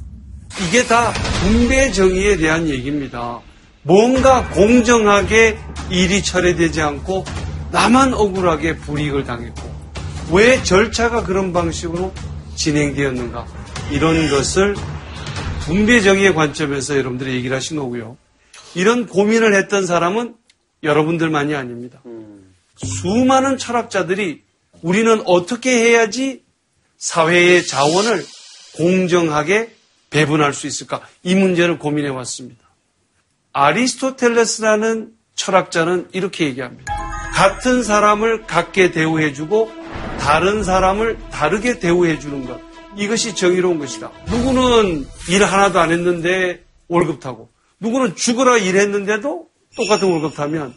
이게 0.68 0.84
다 0.86 1.14
분배 1.42 1.92
정의에 1.92 2.38
대한 2.38 2.68
얘기입니다. 2.68 3.42
뭔가 3.84 4.50
공정하게 4.50 5.58
일이 5.90 6.24
처리되지 6.24 6.82
않고 6.82 7.24
나만 7.72 8.14
억울하게 8.14 8.78
불이익을 8.78 9.24
당했고 9.26 9.70
왜 10.32 10.62
절차가 10.64 11.24
그런 11.24 11.54
방식으로 11.54 12.14
진행되었는가 12.56 13.46
이런 13.92 14.30
것을 14.30 14.76
분배 15.62 16.02
정의의 16.02 16.34
관점에서 16.34 16.98
여러분들이 16.98 17.34
얘기를 17.36 17.56
하신 17.56 17.78
거고요. 17.78 18.18
이런 18.76 19.08
고민을 19.08 19.56
했던 19.56 19.86
사람은 19.86 20.36
여러분들만이 20.84 21.56
아닙니다. 21.56 22.02
수많은 22.78 23.58
철학자들이 23.58 24.44
우리는 24.82 25.22
어떻게 25.26 25.72
해야지 25.72 26.44
사회의 26.98 27.66
자원을 27.66 28.26
공정하게 28.76 29.74
배분할 30.10 30.54
수 30.54 30.68
있을까? 30.68 31.02
이 31.24 31.36
문제를 31.36 31.80
고민해 31.80 32.10
왔습니다. 32.10 32.70
아리스토텔레스라는 33.54 35.12
철학자는 35.36 36.10
이렇게 36.14 36.46
얘기합니다. 36.46 36.94
같은 37.34 37.84
사람을 37.84 38.46
같게 38.46 38.92
대우해주고 38.92 39.72
다른 40.20 40.64
사람을 40.64 41.18
다르게 41.32 41.80
대우해주는 41.80 42.46
것. 42.46 42.60
이것이 42.98 43.36
정의로운 43.36 43.80
것이다. 43.80 44.12
누구는 44.28 45.08
일 45.30 45.44
하나도 45.44 45.80
안 45.80 45.92
했는데 45.92 46.64
월급 46.88 47.20
타고, 47.20 47.50
누구는 47.80 48.16
죽어라 48.16 48.58
일했는데도 48.58 49.49
똑같은 49.76 50.10
월급 50.12 50.36
타면 50.36 50.74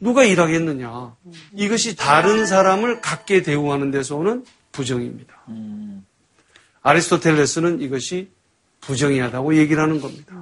누가 0.00 0.24
일하겠느냐. 0.24 1.14
이것이 1.54 1.96
다른 1.96 2.44
사람을 2.46 3.00
같게 3.00 3.42
대우하는 3.42 3.90
데서 3.90 4.16
오는 4.16 4.44
부정입니다. 4.72 5.32
아리스토텔레스는 6.82 7.80
이것이 7.80 8.30
부정의하다고 8.80 9.56
얘기를 9.56 9.80
하는 9.82 10.00
겁니다. 10.00 10.34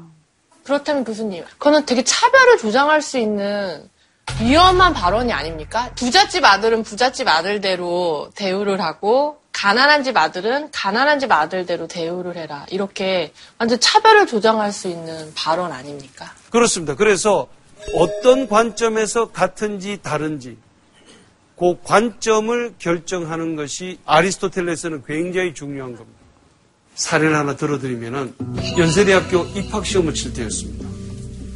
그렇다면 0.64 1.04
교수님, 1.04 1.44
그거는 1.58 1.84
되게 1.84 2.02
차별을 2.02 2.58
조장할 2.58 3.02
수 3.02 3.18
있는 3.18 3.88
위험한 4.40 4.94
발언이 4.94 5.32
아닙니까? 5.32 5.90
부잣집 5.96 6.44
아들은 6.44 6.84
부잣집 6.84 7.28
아들대로 7.28 8.30
대우를 8.34 8.80
하고 8.80 9.40
가난한 9.52 10.04
집 10.04 10.16
아들은 10.16 10.70
가난한 10.70 11.18
집 11.18 11.32
아들대로 11.32 11.88
대우를 11.88 12.36
해라. 12.36 12.64
이렇게 12.70 13.32
완전 13.58 13.78
차별을 13.80 14.26
조장할 14.26 14.72
수 14.72 14.88
있는 14.88 15.32
발언 15.34 15.72
아닙니까? 15.72 16.32
그렇습니다. 16.50 16.94
그래서 16.94 17.48
어떤 17.94 18.48
관점에서 18.48 19.30
같은지 19.30 19.98
다른지 20.02 20.56
그 21.58 21.76
관점을 21.84 22.74
결정하는 22.78 23.56
것이 23.56 23.98
아리스토텔레스는 24.06 25.02
굉장히 25.06 25.52
중요한 25.52 25.94
겁니다. 25.96 26.18
사례를 26.94 27.36
하나 27.36 27.56
들어드리면은 27.56 28.34
연세대학교 28.78 29.44
입학 29.54 29.84
시험을 29.84 30.14
칠 30.14 30.32
때였습니다. 30.32 30.88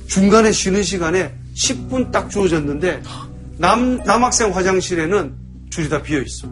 중간에 0.06 0.52
쉬는 0.52 0.82
시간에 0.82 1.34
10분 1.54 2.12
딱 2.12 2.30
주어졌는데 2.30 3.02
남, 3.56 3.98
남학생 4.04 4.54
화장실에는 4.54 5.34
줄이 5.70 5.88
다 5.88 6.02
비어 6.02 6.20
있어. 6.20 6.48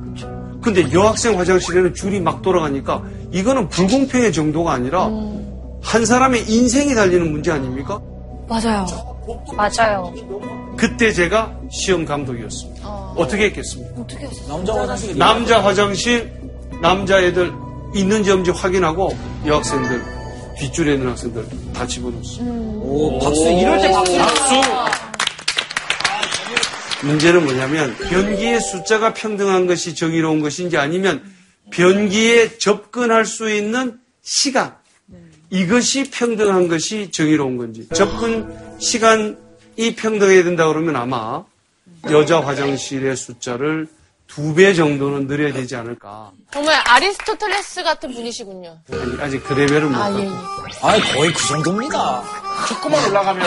근데 0.62 0.90
여학생 0.92 1.38
화장실에는 1.38 1.94
줄이 1.94 2.20
막 2.20 2.40
돌아가니까 2.40 3.04
이거는 3.32 3.68
불공평의 3.68 4.32
정도가 4.32 4.72
아니라 4.72 5.10
한 5.82 6.06
사람의 6.06 6.50
인생이 6.50 6.94
달리는 6.94 7.30
문제 7.30 7.50
아닙니까? 7.50 8.00
맞아요. 8.48 9.11
맞아요. 9.54 10.12
그때 10.76 11.12
제가 11.12 11.56
시험 11.70 12.04
감독이었습니다. 12.04 12.88
어떻게 13.16 13.44
했겠습니까? 13.46 14.00
어떻게 14.00 14.26
했어요? 14.26 14.48
남자 14.48 14.74
화장실 14.74 15.18
남자 15.18 15.62
화장실, 15.62 16.32
남자 16.80 17.20
애들 17.20 17.52
있는지 17.94 18.30
없는지 18.30 18.50
확인하고 18.50 19.16
여학생들, 19.46 20.02
뒷줄에 20.58 20.94
있는 20.94 21.08
학생들 21.10 21.46
다 21.74 21.86
집어넣었어요. 21.86 22.44
오, 22.82 23.18
박수 23.20 23.50
이럴 23.50 23.78
때 23.80 23.90
박수. 23.92 24.18
박수! 24.18 24.54
문제는 27.04 27.44
뭐냐면 27.44 27.94
변기의 27.96 28.60
숫자가 28.60 29.12
평등한 29.12 29.66
것이 29.66 29.94
정의로운 29.94 30.40
것인지 30.40 30.76
아니면 30.78 31.22
변기에 31.70 32.58
접근할 32.58 33.24
수 33.24 33.50
있는 33.50 33.98
시간 34.22 34.74
이것이 35.50 36.10
평등한 36.10 36.68
것이 36.68 37.10
정의로운 37.10 37.56
건지 37.56 37.88
접근 37.92 38.71
시간이 38.82 39.94
평등해야 39.96 40.42
된다 40.44 40.66
그러면 40.66 40.96
아마 40.96 41.44
여자 42.10 42.40
화장실의 42.40 43.16
숫자를 43.16 43.86
두 44.26 44.54
배 44.54 44.72
정도는 44.72 45.26
늘려야 45.26 45.52
되지 45.52 45.76
않을까 45.76 46.30
정말 46.50 46.80
아리스토텔레스 46.86 47.82
같은 47.84 48.12
분이시군요. 48.14 48.78
아니, 48.90 49.20
아직 49.20 49.44
그 49.44 49.52
레벨은 49.52 49.92
못 49.92 49.96
아, 49.98 50.08
예, 50.18 50.24
갔고 50.24 50.24
예. 50.24 50.88
아니, 50.88 51.02
거의 51.12 51.32
그 51.34 51.46
정도입니다. 51.48 52.22
조금만 52.66 53.10
올라가면 53.10 53.46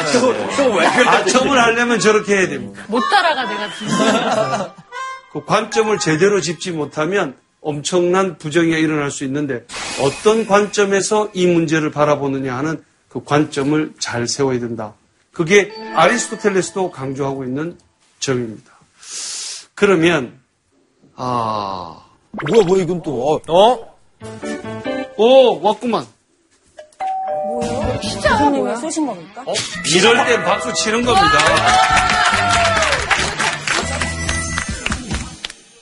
아첨을 1.08 1.60
하려면 1.60 2.00
저렇게 2.00 2.36
해야 2.38 2.48
됩니다 2.48 2.84
못 2.88 3.02
따라가, 3.10 3.46
내가 3.48 3.74
진짜. 3.76 4.76
그 5.34 5.44
관점을 5.44 5.98
제대로 5.98 6.40
짚지 6.40 6.72
못하면 6.72 7.36
엄청난 7.62 8.38
부정이 8.38 8.70
일어날 8.70 9.10
수 9.10 9.24
있는데 9.24 9.66
어떤 10.02 10.46
관점에서 10.46 11.32
이 11.34 11.48
문제를 11.48 11.90
바라보느냐 11.92 12.56
하는 12.56 12.84
그 13.10 13.24
관점을 13.24 13.94
잘 13.98 14.28
세워야 14.28 14.60
된다. 14.60 14.94
그게 15.36 15.70
아리스토텔레스도 15.94 16.92
강조하고 16.92 17.44
있는 17.44 17.78
점입니다. 18.20 18.72
그러면 19.76 20.40
아, 21.18 22.06
뭐야, 22.50 22.64
뭐야, 22.66 22.84
이건 22.84 23.02
또. 23.04 23.34
어? 23.34 23.42
어? 23.50 23.96
오, 25.18 25.62
왔구만. 25.62 26.08
교수님이 28.24 28.76
쏘신 28.78 29.06
겁니까? 29.06 29.44
이럴 29.94 30.26
때 30.26 30.42
박수 30.42 30.74
치는 30.74 31.04
겁니다. 31.06 31.38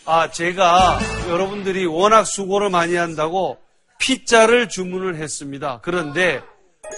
아, 0.06 0.30
제가 0.32 1.00
여러분들이 1.30 1.86
워낙 1.86 2.26
수고를 2.26 2.72
많이 2.72 2.96
한다고 2.96 3.58
피자를 4.00 4.68
주문을 4.68 5.16
했습니다. 5.16 5.80
그런데 5.84 6.42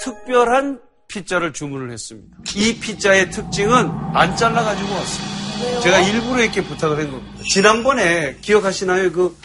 특별한 0.02 0.85
피자를 1.16 1.54
주문을 1.54 1.92
했습니다. 1.92 2.38
이 2.56 2.78
피자의 2.78 3.32
특징은 3.32 3.90
안 4.14 4.36
잘라가지고 4.36 4.94
왔습니다. 4.94 5.80
제가 5.80 6.00
일부러 6.02 6.44
이렇게 6.44 6.62
부탁을 6.62 6.98
한 6.98 7.10
겁니다. 7.10 7.42
지난번에 7.50 8.36
기억하시나요? 8.42 9.14
그 9.14 9.38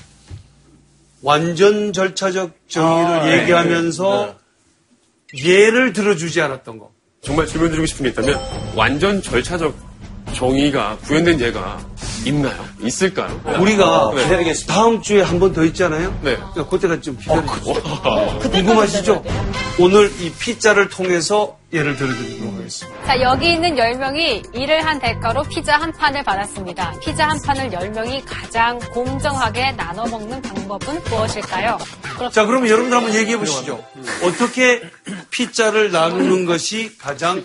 완전 1.23 1.93
절차적 1.93 2.57
정의를 2.69 3.13
아, 3.13 3.25
네. 3.25 3.43
얘기하면서 3.43 4.37
예를 5.45 5.93
들어주지 5.93 6.41
않았던 6.41 6.79
거. 6.81 6.91
정말 7.23 7.47
질문 7.47 7.71
드리고 7.71 7.87
싶은 7.87 8.03
게 8.05 8.11
있다면 8.11 8.41
완전 8.75 9.23
절차적 9.23 9.90
정의가 10.35 10.99
구현된 11.05 11.41
예가 11.41 11.79
있나요? 12.27 12.65
있을까요? 12.81 13.41
우리가 13.59 14.13
네. 14.15 14.53
다음 14.69 15.01
주에 15.01 15.23
한 15.23 15.39
번 15.39 15.53
더 15.55 15.65
있잖아요. 15.65 16.11
네. 16.23 16.37
그러니까 16.37 16.69
그때가 16.69 17.01
좀 17.01 17.17
기다려주세요. 17.17 17.83
와. 18.05 18.39
궁금하시죠? 18.51 19.25
오늘 19.79 20.11
이 20.21 20.31
피자를 20.33 20.89
통해서 20.91 21.57
예를 21.73 21.97
들어드리도록 21.97 22.55
하겠습니다. 22.59 23.07
자, 23.07 23.21
여기 23.23 23.53
있는 23.53 23.75
10명이 23.75 24.55
일을 24.55 24.85
한 24.85 24.99
대가로 25.01 25.43
피자 25.45 25.77
한 25.79 25.93
판을 25.93 26.23
받았습니다. 26.25 26.93
피자 27.01 27.29
한 27.29 27.41
판을 27.41 27.71
10명이 27.71 28.23
가장 28.27 28.79
공정하게 28.79 29.73
나눠 29.73 30.05
먹는 30.07 30.43
방법은 30.43 31.03
무엇일까요? 31.05 31.79
자, 32.33 32.45
그러면 32.45 32.69
여러분들 32.69 32.97
한번 32.99 33.15
얘기해 33.15 33.39
보시죠. 33.39 33.83
어떻게 34.25 34.83
피자를 35.31 35.91
나누는 35.93 36.45
것이 36.45 36.97
가장 36.99 37.43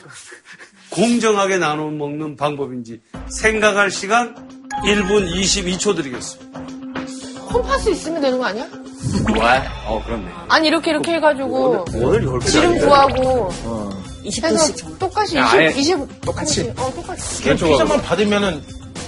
공정하게 0.95 1.57
나눠 1.57 1.91
먹는 1.91 2.37
방법인지 2.37 3.01
생각할 3.27 3.91
시간 3.91 4.33
1분 4.85 5.29
22초 5.31 5.95
드리겠습니다. 5.95 6.61
콤파스 7.47 7.89
있으면 7.89 8.21
되는 8.21 8.37
거 8.37 8.45
아니야? 8.45 8.67
어, 9.85 10.01
그렇네. 10.03 10.25
아니, 10.49 10.67
이렇게, 10.67 10.91
이렇게 10.91 11.13
해가지고. 11.13 11.85
오늘 11.95 12.23
열 12.25 12.39
지름 12.41 12.77
구하고. 12.79 13.49
20분씩 14.25 14.43
해서 14.73 14.97
똑같이 14.97 15.37
야, 15.37 15.45
20, 15.45 15.55
아예 15.55 15.67
20. 15.75 16.21
똑같이. 16.21 16.73
어, 16.75 16.93
똑같이. 16.93 17.43
피자만 17.43 18.01
받으면은 18.01 18.61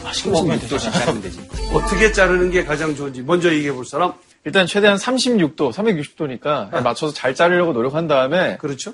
맛있게 0.03 0.29
먹으면 0.29 0.59
되죠. 0.59 0.77
하면 0.77 1.21
되지. 1.21 1.39
어떻게 1.73 2.11
자르는 2.11 2.51
게 2.51 2.63
가장 2.63 2.95
좋은지 2.95 3.21
먼저 3.21 3.51
얘기해 3.51 3.73
볼 3.73 3.85
사람? 3.85 4.13
일단 4.45 4.65
최대한 4.67 4.97
36도, 4.97 5.73
360도니까 5.73 6.81
맞춰서 6.83 7.13
잘 7.13 7.35
자르려고 7.35 7.73
노력한 7.73 8.07
다음에 8.07 8.57
그렇죠? 8.57 8.93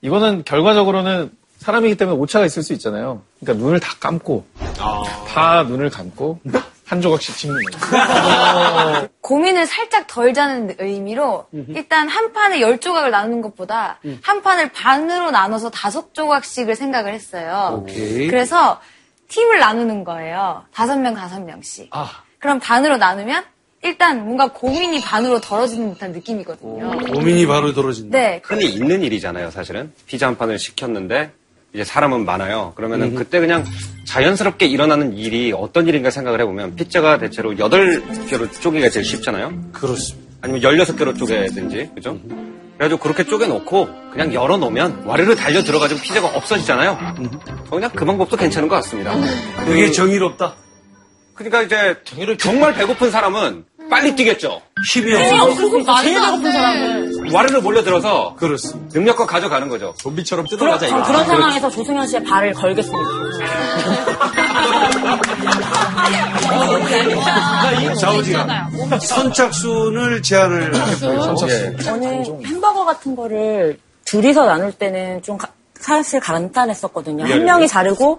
이거는 0.00 0.42
결과적으로는 0.44 1.30
사람이기 1.62 1.96
때문에 1.96 2.18
오차가 2.18 2.44
있을 2.44 2.62
수 2.62 2.72
있잖아요. 2.74 3.22
그러니까 3.40 3.64
눈을 3.64 3.80
다 3.80 3.94
감고 4.00 4.44
아. 4.78 5.02
다 5.28 5.62
눈을 5.62 5.90
감고 5.90 6.40
한 6.84 7.00
조각씩 7.00 7.36
찍는 7.36 7.58
거예요. 7.62 9.08
고민을 9.22 9.66
살짝 9.66 10.06
덜 10.06 10.34
자는 10.34 10.74
의미로 10.78 11.46
일단 11.68 12.08
한 12.08 12.32
판에 12.32 12.60
열 12.60 12.78
조각을 12.80 13.10
나누는 13.10 13.40
것보다 13.42 13.98
한 14.22 14.42
판을 14.42 14.72
반으로 14.72 15.30
나눠서 15.30 15.70
다섯 15.70 16.12
조각씩을 16.12 16.74
생각을 16.74 17.14
했어요. 17.14 17.82
오케이. 17.82 18.26
그래서 18.26 18.80
팀을 19.28 19.58
나누는 19.60 20.04
거예요. 20.04 20.64
다섯 20.74 20.98
명, 20.98 21.14
다섯 21.14 21.40
명씩. 21.40 21.88
아, 21.92 22.10
그럼 22.38 22.58
반으로 22.60 22.98
나누면 22.98 23.44
일단 23.84 24.24
뭔가 24.24 24.52
고민이 24.52 25.00
반으로 25.00 25.40
덜어지는 25.40 25.94
듯한 25.94 26.12
느낌이거든요. 26.12 26.98
고민이 27.14 27.46
바로 27.46 27.72
떨어진다. 27.72 28.16
네. 28.16 28.40
흔히 28.44 28.66
있는 28.66 29.02
일이잖아요, 29.02 29.50
사실은. 29.50 29.92
피자 30.06 30.26
한 30.26 30.36
판을 30.36 30.58
시켰는데 30.58 31.32
이제 31.74 31.84
사람은 31.84 32.24
많아요. 32.24 32.72
그러면은 32.76 33.14
그때 33.14 33.40
그냥 33.40 33.64
자연스럽게 34.04 34.66
일어나는 34.66 35.16
일이 35.16 35.52
어떤 35.56 35.88
일인가 35.88 36.10
생각을 36.10 36.40
해보면 36.40 36.76
피자가 36.76 37.18
대체로 37.18 37.52
8개로 37.54 38.60
쪼개기가 38.60 38.90
제일 38.90 39.06
쉽잖아요. 39.06 39.52
그렇습니다. 39.72 40.32
아니면 40.42 40.60
16개로 40.60 41.16
쪼개든지, 41.16 41.90
그죠? 41.94 42.18
그래가지고 42.76 43.00
그렇게 43.00 43.24
쪼개놓고 43.24 43.88
그냥 44.10 44.34
열어놓으면 44.34 45.04
와르르 45.04 45.34
달려 45.36 45.62
들어가지고 45.62 46.00
피자가 46.00 46.26
없어지잖아요. 46.28 46.98
그냥 47.70 47.90
그 47.94 48.04
방법도 48.04 48.36
괜찮은 48.36 48.68
것 48.68 48.74
같습니다. 48.76 49.14
그게 49.64 49.90
정의롭다. 49.92 50.56
그러니까 51.34 51.62
이제 51.62 51.96
정말 52.38 52.74
배고픈 52.74 53.10
사람은 53.10 53.64
빨리 53.92 54.16
뛰겠죠. 54.16 54.62
힘이 54.90 55.14
없어. 55.14 55.54
그거 55.54 56.00
제일 56.02 56.18
배고픈 56.18 56.50
사람은. 56.50 57.30
와르르 57.34 57.58
몰려들어서 57.58 58.34
그렇습니다. 58.36 58.98
능력껏 58.98 59.26
가져가는 59.26 59.68
거죠. 59.68 59.92
좀비처럼 59.98 60.46
뜯어가자 60.46 60.88
전 60.88 60.98
이거. 60.98 61.06
그런 61.08 61.24
상황에서 61.26 61.68
조승현 61.68 62.06
씨의 62.06 62.24
발을 62.24 62.54
걸겠습니다. 62.54 63.08
자우지가 68.00 68.68
선착순을 69.00 70.22
제한을 70.22 70.74
했고요. 70.74 71.34
저는 71.82 72.44
햄버거 72.46 72.84
같은 72.86 73.14
거를 73.14 73.78
둘이서 74.04 74.44
나눌 74.46 74.72
때는 74.72 75.22
좀 75.22 75.36
가- 75.38 75.48
사실 75.78 76.20
간단했었거든요. 76.20 77.24
한 77.26 77.44
명이 77.44 77.68
자르고 77.68 78.18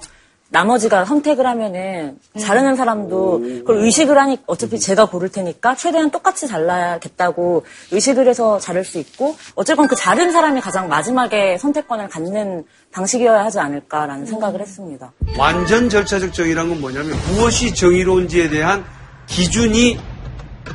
나머지가 0.53 1.03
선택을 1.03 1.47
하면은 1.47 2.19
자르는 2.39 2.75
사람도 2.75 3.39
그걸 3.39 3.77
의식을 3.77 4.15
하니 4.15 4.37
어차피 4.45 4.79
제가 4.79 5.05
고를 5.05 5.29
테니까 5.29 5.75
최대한 5.75 6.11
똑같이 6.11 6.47
잘라야겠다고 6.47 7.65
의식을 7.91 8.27
해서 8.27 8.59
자를 8.59 8.85
수 8.85 8.99
있고 8.99 9.35
어쨌건 9.55 9.87
그 9.87 9.95
자른 9.95 10.31
사람이 10.31 10.61
가장 10.61 10.87
마지막에 10.87 11.57
선택권을 11.57 12.07
갖는 12.07 12.65
방식이어야 12.91 13.43
하지 13.43 13.59
않을까라는 13.59 14.27
생각을 14.27 14.61
했습니다. 14.61 15.11
완전 15.39 15.89
절차적 15.89 16.31
정의란 16.31 16.69
건 16.69 16.79
뭐냐면 16.81 17.17
무엇이 17.31 17.73
정의로운지에 17.73 18.49
대한 18.49 18.85
기준이 19.25 19.97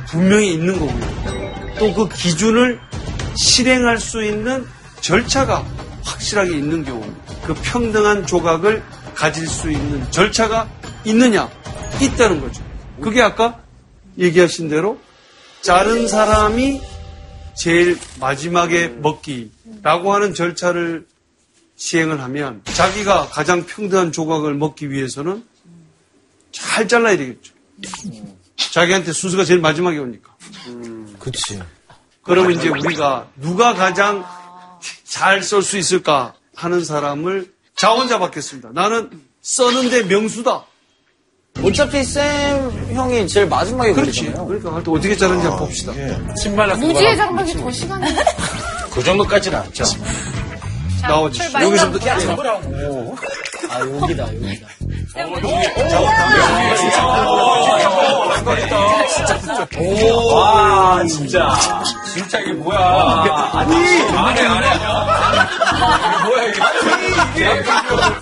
분명히 0.09 0.53
있는 0.55 0.73
거고요. 0.77 1.19
또 1.79 1.93
그 1.93 2.09
기준을 2.09 2.77
실행할 3.35 3.97
수 3.97 4.21
있는 4.25 4.65
절차가 4.99 5.63
확실하게 6.03 6.57
있는 6.57 6.83
경우입니다. 6.83 7.33
그 7.45 7.53
평등한 7.63 8.25
조각을 8.25 8.83
가질 9.19 9.47
수 9.47 9.69
있는 9.69 10.09
절차가 10.11 10.69
있느냐? 11.03 11.51
있다는 12.01 12.39
거죠. 12.39 12.63
그게 13.01 13.21
아까 13.21 13.61
얘기하신 14.17 14.69
대로 14.69 14.97
자른 15.61 16.07
사람이 16.07 16.81
제일 17.53 17.99
마지막에 18.21 18.87
먹기라고 18.87 20.13
하는 20.13 20.33
절차를 20.33 21.05
시행을 21.75 22.21
하면 22.21 22.61
자기가 22.63 23.27
가장 23.27 23.65
평등한 23.65 24.13
조각을 24.13 24.53
먹기 24.53 24.89
위해서는 24.89 25.43
잘 26.53 26.87
잘라야 26.87 27.17
되겠죠. 27.17 27.53
자기한테 28.71 29.11
순서가 29.11 29.43
제일 29.43 29.59
마지막에 29.59 29.97
오니까. 29.97 30.33
그치. 31.19 31.59
그러면 32.21 32.53
이제 32.53 32.69
우리가 32.69 33.27
누가 33.35 33.73
가장 33.73 34.25
잘썰수 35.03 35.77
있을까 35.77 36.35
하는 36.55 36.85
사람을 36.85 37.58
자 37.79 37.91
혼자 37.91 38.19
받겠습니다. 38.19 38.71
나는 38.73 39.09
써는데 39.41 40.03
명수다. 40.03 40.65
어차피 41.63 42.03
쌤 42.03 42.93
형이 42.93 43.25
제일 43.29 43.47
마지막에 43.47 43.93
그렇지. 43.93 44.33
그러니까 44.33 44.75
할때 44.75 44.91
어떻게 44.91 45.15
자르는지 45.15 45.47
한번 45.47 45.65
봅시다. 45.65 45.93
신발 46.41 46.67
같은 46.67 46.85
무지의 46.85 47.15
장막이 47.15 47.53
더 47.53 47.71
시간이. 47.71 48.05
그 48.93 49.01
정도까지는 49.01 49.57
않죠. 49.59 49.85
나오지. 51.03 51.39
여기서부터 51.53 52.09
아 53.69 53.79
여기다 53.79 54.27
여기다. 54.35 54.67
와, 60.33 61.03
진짜. 61.07 61.55
진짜 62.13 62.39
이게 62.39 62.53
뭐야. 62.53 62.79
아니, 63.53 63.75
안 63.75 64.37
해, 64.37 64.41
안해. 64.45 64.67
뭐야, 66.27 66.43
이게. 67.33 67.63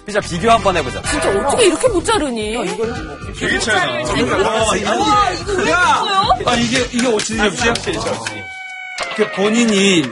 피자 0.06 0.20
비교 0.22 0.52
한번 0.52 0.78
해보자. 0.78 1.02
진짜 1.04 1.30
어떻게 1.30 1.66
이렇게 1.68 1.88
못 1.90 2.04
자르니? 2.06 2.58
되게 3.40 3.60
차이나. 3.60 4.12
아 6.46 6.54
이게 6.56 6.80
이게 6.94 7.08
오치리 7.08 7.38
접시야? 7.38 7.74
그 9.16 9.32
본인이 9.32 10.10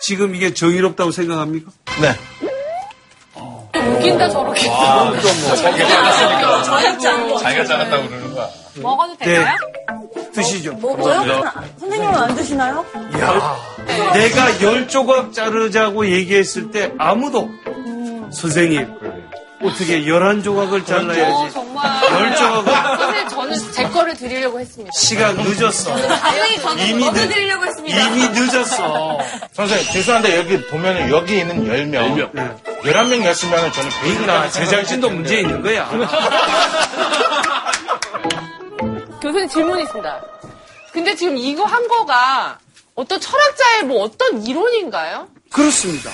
지금 0.00 0.34
이게 0.34 0.52
정의롭다고 0.52 1.10
생각합니까? 1.12 1.70
네. 2.00 2.14
웃긴다 3.92 4.28
저렇게. 4.30 4.68
자기가 7.40 7.64
잘한다고 7.64 8.08
그러는 8.08 8.34
거야. 8.34 8.48
먹어도 8.76 9.16
네. 9.18 9.26
될까요? 9.26 9.56
드시죠. 10.32 10.72
먹어요? 10.74 11.44
선생님은 11.78 12.14
안 12.14 12.34
드시나요? 12.34 12.84
야, 13.20 13.56
내가 14.14 14.60
열 14.62 14.88
조각 14.88 15.32
자르자고 15.32 16.06
얘기했을 16.06 16.70
때 16.72 16.92
아무도 16.98 17.48
선생님 18.32 18.92
어떻게 19.62 20.06
열한 20.06 20.42
조각을 20.42 20.80
어, 20.80 20.84
잘라야지 20.84 21.52
정말. 21.52 21.86
열 22.12 22.34
조각을 22.36 22.98
사실 22.98 23.28
저는 23.28 23.72
제 23.72 23.83
거를 24.14 24.28
드리려고 24.28 24.60
했습니다. 24.60 24.92
시간 24.96 25.36
늦었어. 25.36 25.96
저는 25.96 26.86
이미 26.86 27.04
늦- 27.04 27.10
먹어드리려고 27.12 27.64
했습니다. 27.66 28.00
이미 28.08 28.28
늦었어. 28.28 29.18
선생님, 29.52 29.92
죄송한데 29.92 30.36
여기 30.38 30.60
보면은 30.66 31.10
여기 31.10 31.38
있는 31.38 31.64
10명. 31.66 32.30
네. 32.32 32.50
11명이었으면 32.82 33.72
저는 33.72 33.90
fake거나 34.02 34.26
그러니까 34.26 34.50
제작진도 34.50 35.10
문제 35.10 35.40
있는 35.40 35.62
거야. 35.62 35.88
교수님 39.22 39.48
질문 39.48 39.78
있습니다. 39.80 40.22
근데 40.92 41.14
지금 41.16 41.36
이거 41.36 41.64
한 41.64 41.88
거가 41.88 42.58
어떤 42.94 43.18
철학자의 43.20 43.82
뭐 43.84 44.02
어떤 44.04 44.42
이론인가요? 44.46 45.28
그렇습니다. 45.50 46.10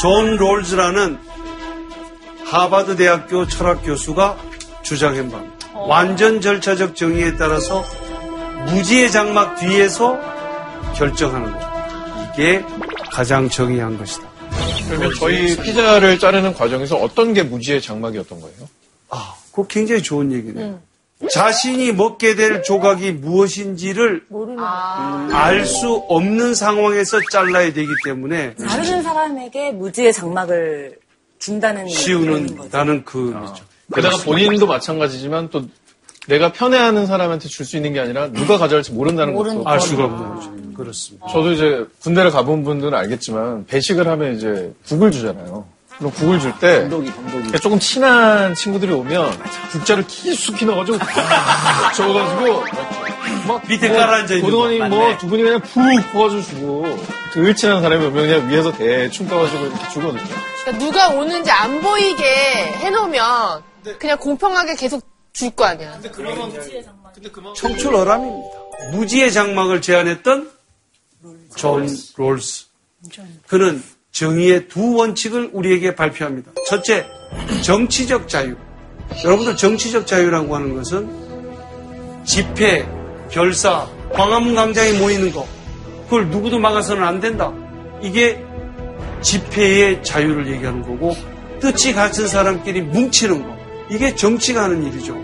존 0.00 0.36
롤즈라는 0.36 1.18
하버드 2.46 2.96
대학교 2.96 3.46
철학 3.46 3.84
교수가 3.84 4.36
주장한 4.82 5.30
바입니다. 5.30 5.57
완전 5.86 6.40
절차적 6.40 6.96
정의에 6.96 7.36
따라서 7.36 7.84
무지의 8.66 9.10
장막 9.10 9.56
뒤에서 9.58 10.18
결정하는 10.94 11.52
것. 11.52 11.60
이게 12.34 12.64
가장 13.12 13.48
정의한 13.48 13.96
것이다. 13.98 14.28
그러면 14.88 15.10
저희 15.18 15.56
피자를 15.56 16.18
자르는 16.18 16.54
과정에서 16.54 16.96
어떤 16.96 17.34
게 17.34 17.42
무지의 17.42 17.80
장막이었던 17.82 18.40
거예요? 18.40 18.56
아, 19.10 19.34
그거 19.50 19.66
굉장히 19.66 20.02
좋은 20.02 20.32
얘기네요. 20.32 20.80
자신이 21.30 21.92
먹게 21.92 22.36
될 22.36 22.62
조각이 22.62 23.10
무엇인지를 23.12 24.24
알수 25.32 26.04
없는 26.08 26.54
상황에서 26.54 27.18
잘라야 27.32 27.72
되기 27.72 27.88
때문에 28.04 28.54
자르는 28.54 29.02
사람에게 29.02 29.72
무지의 29.72 30.12
장막을 30.12 30.96
준다는 31.40 31.84
거죠. 31.84 31.96
씌우는다는 31.96 33.04
그 33.04 33.32
의미죠. 33.34 33.64
게다가 33.94 34.16
본인도 34.18 34.66
마찬가지지만 34.66 35.48
또 35.50 35.62
내가 36.26 36.52
편애하는 36.52 37.06
사람한테 37.06 37.48
줄 37.48 37.64
수 37.64 37.76
있는 37.76 37.92
게 37.94 38.00
아니라 38.00 38.28
누가 38.32 38.58
가져갈지 38.58 38.92
모른다는 38.92 39.34
것도 39.34 39.62
알 39.66 39.80
수가 39.80 40.04
없는 40.04 40.34
거죠. 40.34 40.52
그렇습니다. 40.76 41.26
저도 41.28 41.52
이제 41.52 41.86
군대를 42.02 42.30
가본 42.30 42.64
분들은 42.64 42.94
알겠지만 42.94 43.66
배식을 43.66 44.06
하면 44.06 44.36
이제 44.36 44.72
국을 44.86 45.10
주잖아요. 45.10 45.66
그럼 45.96 46.12
국을 46.12 46.38
줄 46.38 46.52
때. 46.60 46.88
조금 47.60 47.78
친한 47.80 48.54
친구들이 48.54 48.92
오면 48.92 49.32
국자를 49.72 50.06
깊숙이 50.06 50.64
넣어가지고 50.66 50.98
저어가지고 51.96 52.64
막 53.48 53.62
밑에 53.68 53.88
뭐 53.88 53.98
깔아앉아 53.98 54.34
있는 54.34 54.40
고등어님 54.50 54.78
거. 54.80 54.88
뭐두 54.88 55.26
분이 55.28 55.42
그냥 55.42 55.60
푹 55.60 56.12
퍼가지고 56.12 56.42
주고 56.42 56.98
그 57.32 57.44
을친한 57.46 57.82
사람이 57.82 58.04
오면 58.06 58.26
그냥 58.28 58.48
위에서 58.50 58.70
대충 58.72 59.26
까가지고 59.26 59.66
이렇게 59.66 59.88
주거든요. 59.88 60.22
그러니까 60.64 60.84
누가 60.84 61.08
오는지 61.08 61.50
안 61.50 61.80
보이게 61.80 62.24
해놓으면 62.80 63.62
그냥 63.98 64.18
공평하게 64.18 64.74
계속 64.76 65.02
줄 65.32 65.50
거 65.50 65.64
아니야. 65.64 66.00
청출어람입니다. 67.54 68.58
무지의 68.92 69.32
장막을 69.32 69.80
제안했던 69.82 70.50
존 71.56 71.88
롤스. 72.16 72.66
그는 73.46 73.82
정의의 74.12 74.68
두 74.68 74.94
원칙을 74.94 75.50
우리에게 75.52 75.94
발표합니다. 75.94 76.52
첫째, 76.66 77.06
정치적 77.62 78.28
자유. 78.28 78.56
여러분들 79.24 79.56
정치적 79.56 80.06
자유라고 80.06 80.54
하는 80.54 80.74
것은 80.74 82.24
집회, 82.24 82.86
결사, 83.30 83.88
광화문 84.12 84.54
광장에 84.54 84.98
모이는 84.98 85.32
거 85.32 85.46
그걸 86.04 86.28
누구도 86.28 86.58
막아서는 86.58 87.02
안 87.04 87.20
된다. 87.20 87.52
이게 88.02 88.42
집회의 89.22 90.02
자유를 90.02 90.50
얘기하는 90.52 90.82
거고 90.82 91.14
뜻이 91.60 91.92
같은 91.92 92.26
사람끼리 92.28 92.82
뭉치는 92.82 93.42
거 93.46 93.57
이게 93.90 94.14
정치가 94.14 94.64
하는 94.64 94.82
일이죠. 94.84 95.16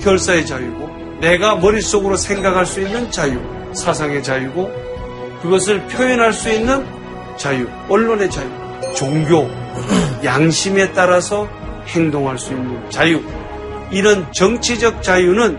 결사의 0.00 0.46
자유고 0.46 1.18
내가 1.20 1.56
머릿속으로 1.56 2.16
생각할 2.16 2.66
수 2.66 2.80
있는 2.80 3.10
자유, 3.10 3.38
사상의 3.72 4.22
자유고 4.22 4.70
그것을 5.42 5.86
표현할 5.86 6.32
수 6.32 6.50
있는 6.50 6.84
자유, 7.36 7.68
언론의 7.88 8.30
자유, 8.30 8.48
종교, 8.94 9.48
양심에 10.24 10.92
따라서 10.92 11.48
행동할 11.86 12.38
수 12.38 12.52
있는 12.52 12.90
자유. 12.90 13.22
이런 13.90 14.30
정치적 14.32 15.02
자유는 15.02 15.58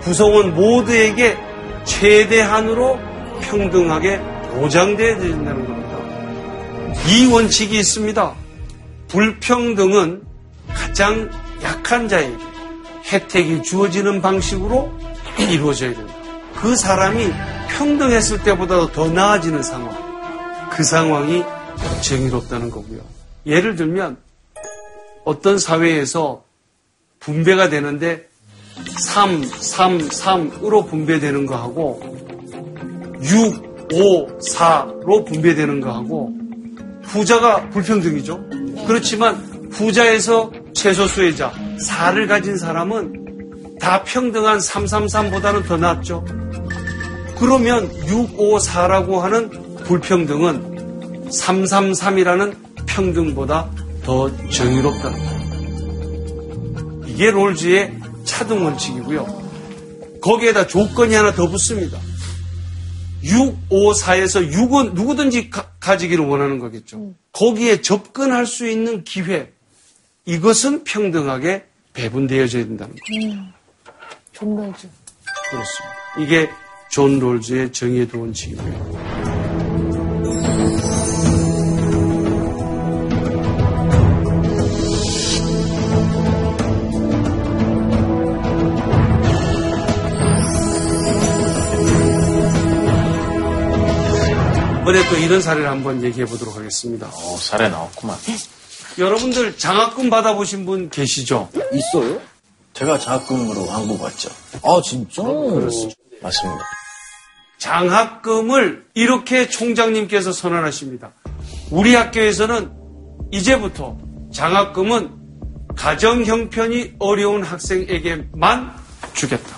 구성원 0.00 0.54
모두에게 0.54 1.36
최대한으로 1.84 2.98
평등하게 3.40 4.20
보장되어야 4.52 5.18
된다는 5.18 5.66
겁니다. 5.66 5.98
이 7.08 7.26
원칙이 7.26 7.78
있습니다. 7.78 8.34
불평등은 9.08 10.22
가장 10.74 11.30
약한 11.62 12.08
자에게 12.08 12.36
혜택이 13.12 13.62
주어지는 13.62 14.20
방식으로 14.20 14.92
이루어져야 15.38 15.94
된다. 15.94 16.14
그 16.56 16.76
사람이 16.76 17.30
평등했을 17.70 18.42
때보다 18.42 18.90
더 18.92 19.08
나아지는 19.08 19.62
상황. 19.62 19.96
그 20.70 20.84
상황이 20.84 21.42
정의롭다는 22.02 22.70
거고요. 22.70 23.00
예를 23.46 23.76
들면 23.76 24.16
어떤 25.24 25.58
사회에서 25.58 26.44
분배가 27.20 27.68
되는데 27.68 28.28
3, 29.00 29.44
3, 29.44 29.98
3으로 29.98 30.88
분배되는 30.88 31.46
거하고 31.46 32.00
6, 33.22 33.68
5, 33.92 34.38
4로 34.38 35.26
분배되는 35.26 35.80
거하고 35.80 36.32
부자가 37.02 37.68
불평등이죠. 37.70 38.38
그렇지만 38.86 39.47
부자에서 39.78 40.50
최소 40.74 41.06
수혜자 41.06 41.52
4를 41.52 42.26
가진 42.26 42.58
사람은 42.58 43.76
다 43.80 44.02
평등한 44.02 44.58
333보다는 44.58 45.64
더 45.66 45.76
낫죠. 45.76 46.24
그러면 47.38 47.88
6, 48.08 48.40
5, 48.40 48.58
4라고 48.58 49.20
하는 49.20 49.48
불평등은 49.84 51.28
333이라는 51.30 52.56
평등보다 52.86 53.70
더 54.02 54.36
정의롭다는 54.48 55.16
거예요. 55.16 55.38
이게 57.06 57.30
롤즈의 57.30 58.00
차등 58.24 58.64
원칙이고요. 58.64 59.38
거기에다 60.20 60.66
조건이 60.66 61.14
하나 61.14 61.32
더 61.32 61.48
붙습니다. 61.48 62.00
6, 63.22 63.56
5, 63.70 63.92
4에서 63.92 64.50
6은 64.52 64.94
누구든지 64.94 65.50
가, 65.50 65.96
지기를 65.96 66.26
원하는 66.26 66.58
거겠죠. 66.58 67.14
거기에 67.32 67.80
접근할 67.80 68.44
수 68.44 68.68
있는 68.68 69.04
기회, 69.04 69.52
이것은 70.28 70.84
평등하게 70.84 71.64
배분되어져야 71.94 72.66
된다는 72.66 72.94
거죠. 72.94 73.02
음, 73.14 73.50
존 74.32 74.54
롤즈. 74.56 74.86
그렇습니다. 75.50 75.96
이게 76.18 76.50
존 76.90 77.18
롤즈의 77.18 77.72
정의의 77.72 78.06
원칙이고요. 78.12 78.98
이번에 94.82 95.08
또 95.08 95.16
이런 95.16 95.40
사례를 95.40 95.70
한번 95.70 96.02
얘기해 96.02 96.26
보도록 96.26 96.54
하겠습니다. 96.54 97.06
어, 97.06 97.36
사례 97.38 97.70
나왔구만. 97.70 98.18
여러분들 98.98 99.56
장학금 99.56 100.10
받아보신 100.10 100.66
분 100.66 100.90
계시죠? 100.90 101.48
있어요? 101.72 102.20
제가 102.72 102.98
장학금으로 102.98 103.66
한국 103.66 104.02
왔죠. 104.02 104.28
아, 104.62 104.80
진짜? 104.84 105.22
그렇습니다. 105.22 105.96
맞습니다. 106.20 106.64
장학금을 107.58 108.86
이렇게 108.94 109.48
총장님께서 109.48 110.32
선언하십니다. 110.32 111.12
우리 111.70 111.94
학교에서는 111.94 112.72
이제부터 113.32 113.98
장학금은 114.32 115.10
가정 115.76 116.24
형편이 116.24 116.94
어려운 116.98 117.42
학생에게만 117.42 118.72
주겠다. 119.14 119.56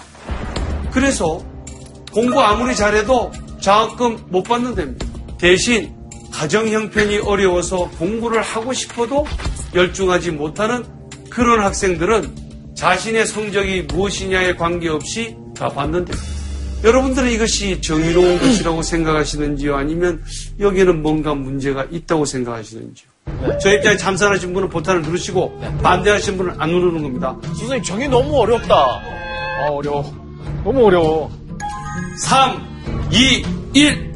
그래서 0.93 1.43
공부 2.13 2.41
아무리 2.41 2.75
잘해도 2.75 3.33
장학금 3.61 4.27
못 4.29 4.43
받는답니다. 4.43 5.07
대신 5.39 5.95
가정 6.33 6.69
형편이 6.69 7.19
어려워서 7.19 7.91
공부를 7.99 8.43
하고 8.43 8.73
싶어도 8.73 9.27
열중하지 9.75 10.33
못하는 10.33 10.85
그런 11.29 11.61
학생들은 11.61 12.75
자신의 12.75 13.27
성적이 13.27 13.83
무엇이냐에 13.83 14.55
관계없이 14.57 15.37
다 15.57 15.69
받는데 15.69 16.13
여러분들은 16.83 17.31
이것이 17.31 17.81
정의로운 17.83 18.39
것이라고 18.39 18.83
생각하시는지요? 18.83 19.77
아니면 19.77 20.23
여기는 20.59 21.03
뭔가 21.03 21.35
문제가 21.35 21.87
있다고 21.91 22.25
생각하시는지요? 22.25 23.11
저 23.61 23.73
입장에 23.75 23.97
참선하신 23.99 24.55
분은 24.55 24.71
보탄을 24.71 25.03
누르시고 25.03 25.61
반대하신 25.83 26.39
분은 26.39 26.55
안 26.59 26.71
누르는 26.71 27.03
겁니다. 27.03 27.37
선생님, 27.43 27.83
정의 27.83 28.09
너무 28.09 28.35
어렵다. 28.41 28.75
아, 28.75 29.69
어려워. 29.71 30.03
너무 30.65 30.87
어려워. 30.87 31.31
3, 32.19 33.11
2, 33.13 33.45
1. 33.75 34.11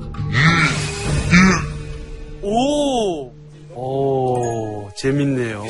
오. 2.44 3.33
오, 3.74 4.88
재밌네요. 4.96 5.64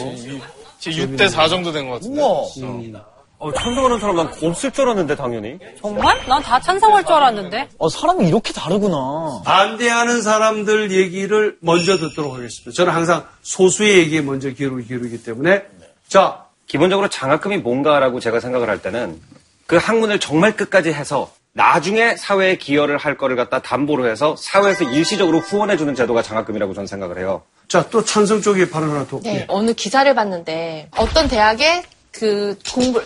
지금 0.79 1.17
6대 1.17 1.29
4 1.29 1.49
정도 1.49 1.73
된 1.73 1.87
것 1.89 1.95
같은데. 1.95 2.21
우와. 2.21 3.05
어, 3.39 3.53
찬성하는 3.53 3.99
사람 4.01 4.17
난 4.17 4.31
없을 4.43 4.71
줄 4.71 4.85
알았는데 4.85 5.17
당연히. 5.17 5.59
정말? 5.81 6.19
난 6.27 6.43
다 6.43 6.61
찬성할 6.61 7.05
줄 7.05 7.13
알았는데. 7.15 7.69
어, 7.79 7.89
사람이 7.89 8.27
이렇게 8.29 8.53
다르구나. 8.53 9.43
반대하는 9.45 10.23
사람들 10.23 10.91
얘기를 10.93 11.57
먼저 11.61 11.97
듣도록 11.99 12.35
하겠습니다. 12.35 12.71
저는 12.73 12.93
항상 12.93 13.25
소수의 13.43 13.99
얘기에 13.99 14.21
먼저 14.23 14.51
귀를 14.51 14.83
기울이기 14.85 15.23
때문에. 15.25 15.63
자, 16.09 16.45
기본적으로 16.67 17.09
장학금이 17.09 17.59
뭔가라고 17.59 18.21
제가 18.21 18.41
생각을 18.41 18.69
할 18.71 18.81
때는 18.81 19.21
그 19.67 19.77
학문을 19.77 20.21
정말 20.21 20.57
끝까지 20.57 20.93
해서 20.93 21.31
나중에 21.55 22.17
사회에 22.17 22.57
기여를 22.57 22.99
할 22.99 23.17
거를 23.17 23.37
갖다 23.37 23.63
담보로 23.63 24.09
해서 24.09 24.35
사회에서 24.37 24.85
일시적으로 24.91 25.39
후원해주는 25.39 25.95
제도가 25.95 26.21
장학금이라고 26.23 26.75
저는 26.75 26.87
생각을 26.89 27.19
해요. 27.19 27.43
자, 27.69 27.89
또 27.91 28.05
찬성 28.05 28.43
쪽에 28.43 28.69
발언 28.69 28.91
하나 28.91 29.07
더. 29.07 29.21
네, 29.21 29.45
어느 29.49 29.73
기사를 29.73 30.13
봤는데 30.15 30.89
어떤 30.97 31.29
대학에 31.29 31.85
그 32.11 32.59
공부 32.73 33.01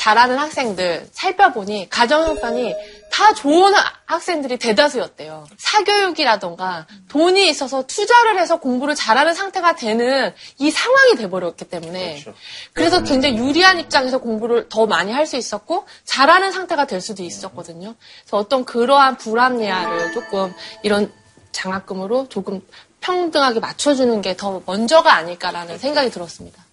잘하는 0.00 0.38
학생들 0.38 1.10
살펴보니 1.12 1.90
가정 1.90 2.24
형편이 2.24 2.74
다 3.12 3.34
좋은 3.34 3.74
하- 3.74 3.92
학생들이 4.06 4.56
대다수였대요. 4.56 5.46
사교육이라던가 5.58 6.86
돈이 7.10 7.46
있어서 7.50 7.86
투자를 7.86 8.38
해서 8.40 8.56
공부를 8.60 8.94
잘하는 8.94 9.34
상태가 9.34 9.74
되는 9.76 10.32
이 10.56 10.70
상황이 10.70 11.16
돼버렸기 11.16 11.66
때문에 11.66 12.24
그래서 12.72 13.02
굉장히 13.02 13.36
유리한 13.36 13.78
입장에서 13.78 14.18
공부를 14.18 14.70
더 14.70 14.86
많이 14.86 15.12
할 15.12 15.26
수 15.26 15.36
있었고 15.36 15.84
잘하는 16.06 16.50
상태가 16.50 16.86
될 16.86 17.02
수도 17.02 17.22
있었거든요. 17.22 17.94
그래서 18.22 18.36
어떤 18.38 18.64
그러한 18.64 19.18
불합리화를 19.18 20.12
조금 20.12 20.52
이런 20.82 21.12
장학금으로 21.52 22.28
조금 22.30 22.62
평등하게 23.02 23.60
맞춰주는 23.60 24.22
게 24.22 24.34
더 24.34 24.62
먼저가 24.64 25.12
아닐까라는 25.14 25.76
생각이 25.78 26.10
들었습니다. 26.10 26.64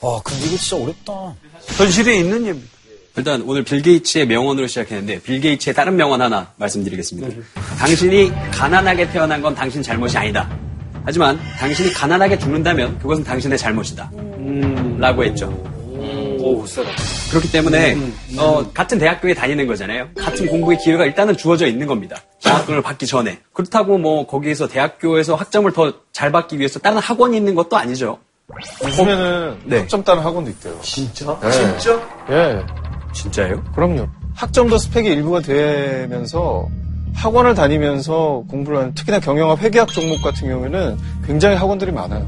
와, 0.00 0.20
근데 0.22 0.46
이거 0.46 0.56
진짜 0.56 0.76
어렵다. 0.82 1.34
현실에 1.76 2.16
있는 2.18 2.44
예입니다. 2.46 2.68
일단 3.16 3.42
오늘 3.42 3.64
빌 3.64 3.82
게이츠의 3.82 4.26
명언으로 4.28 4.66
시작했는데 4.66 5.20
빌 5.22 5.40
게이츠의 5.40 5.74
다른 5.74 5.96
명언 5.96 6.22
하나 6.22 6.52
말씀드리겠습니다. 6.56 7.28
당신이 7.78 8.32
가난하게 8.52 9.10
태어난 9.10 9.42
건 9.42 9.54
당신 9.54 9.82
잘못이 9.82 10.16
아니다. 10.16 10.48
하지만 11.04 11.38
당신이 11.58 11.92
가난하게 11.92 12.38
죽는다면 12.38 12.98
그것은 12.98 13.24
당신의 13.24 13.58
잘못이다. 13.58 14.10
라고 14.98 15.24
했죠. 15.24 15.46
오, 16.38 16.64
세다. 16.66 16.90
그렇기 17.30 17.52
때문에 17.52 17.96
어, 18.38 18.70
같은 18.72 18.98
대학교에 18.98 19.34
다니는 19.34 19.66
거잖아요. 19.66 20.08
같은 20.16 20.46
공부의 20.46 20.78
기회가 20.78 21.04
일단은 21.04 21.36
주어져 21.36 21.66
있는 21.66 21.86
겁니다. 21.86 22.16
장학금을 22.38 22.80
받기 22.80 23.06
전에. 23.06 23.40
그렇다고 23.52 23.98
뭐 23.98 24.26
거기에서 24.26 24.66
대학교에서 24.68 25.34
학점을 25.34 25.70
더 25.72 25.92
잘 26.12 26.32
받기 26.32 26.58
위해서 26.58 26.78
다른 26.78 26.98
학원이 26.98 27.36
있는 27.36 27.54
것도 27.54 27.76
아니죠. 27.78 28.18
요즘에는 28.84 29.58
네. 29.64 29.78
학점 29.80 30.02
따는 30.04 30.22
학원도 30.22 30.50
있대요. 30.50 30.78
진짜? 30.82 31.38
네. 31.40 31.50
진짜? 31.50 32.08
예. 32.30 32.62
진짜요? 33.12 33.62
그럼요. 33.74 34.08
학점도 34.34 34.78
스펙의 34.78 35.12
일부가 35.12 35.40
되면서 35.40 36.68
학원을 37.14 37.54
다니면서 37.54 38.44
공부를 38.48 38.78
하는 38.78 38.94
특히나 38.94 39.18
경영학 39.20 39.58
회계학 39.60 39.88
종목 39.88 40.22
같은 40.22 40.48
경우에는 40.48 40.96
굉장히 41.26 41.56
학원들이 41.56 41.92
많아요. 41.92 42.26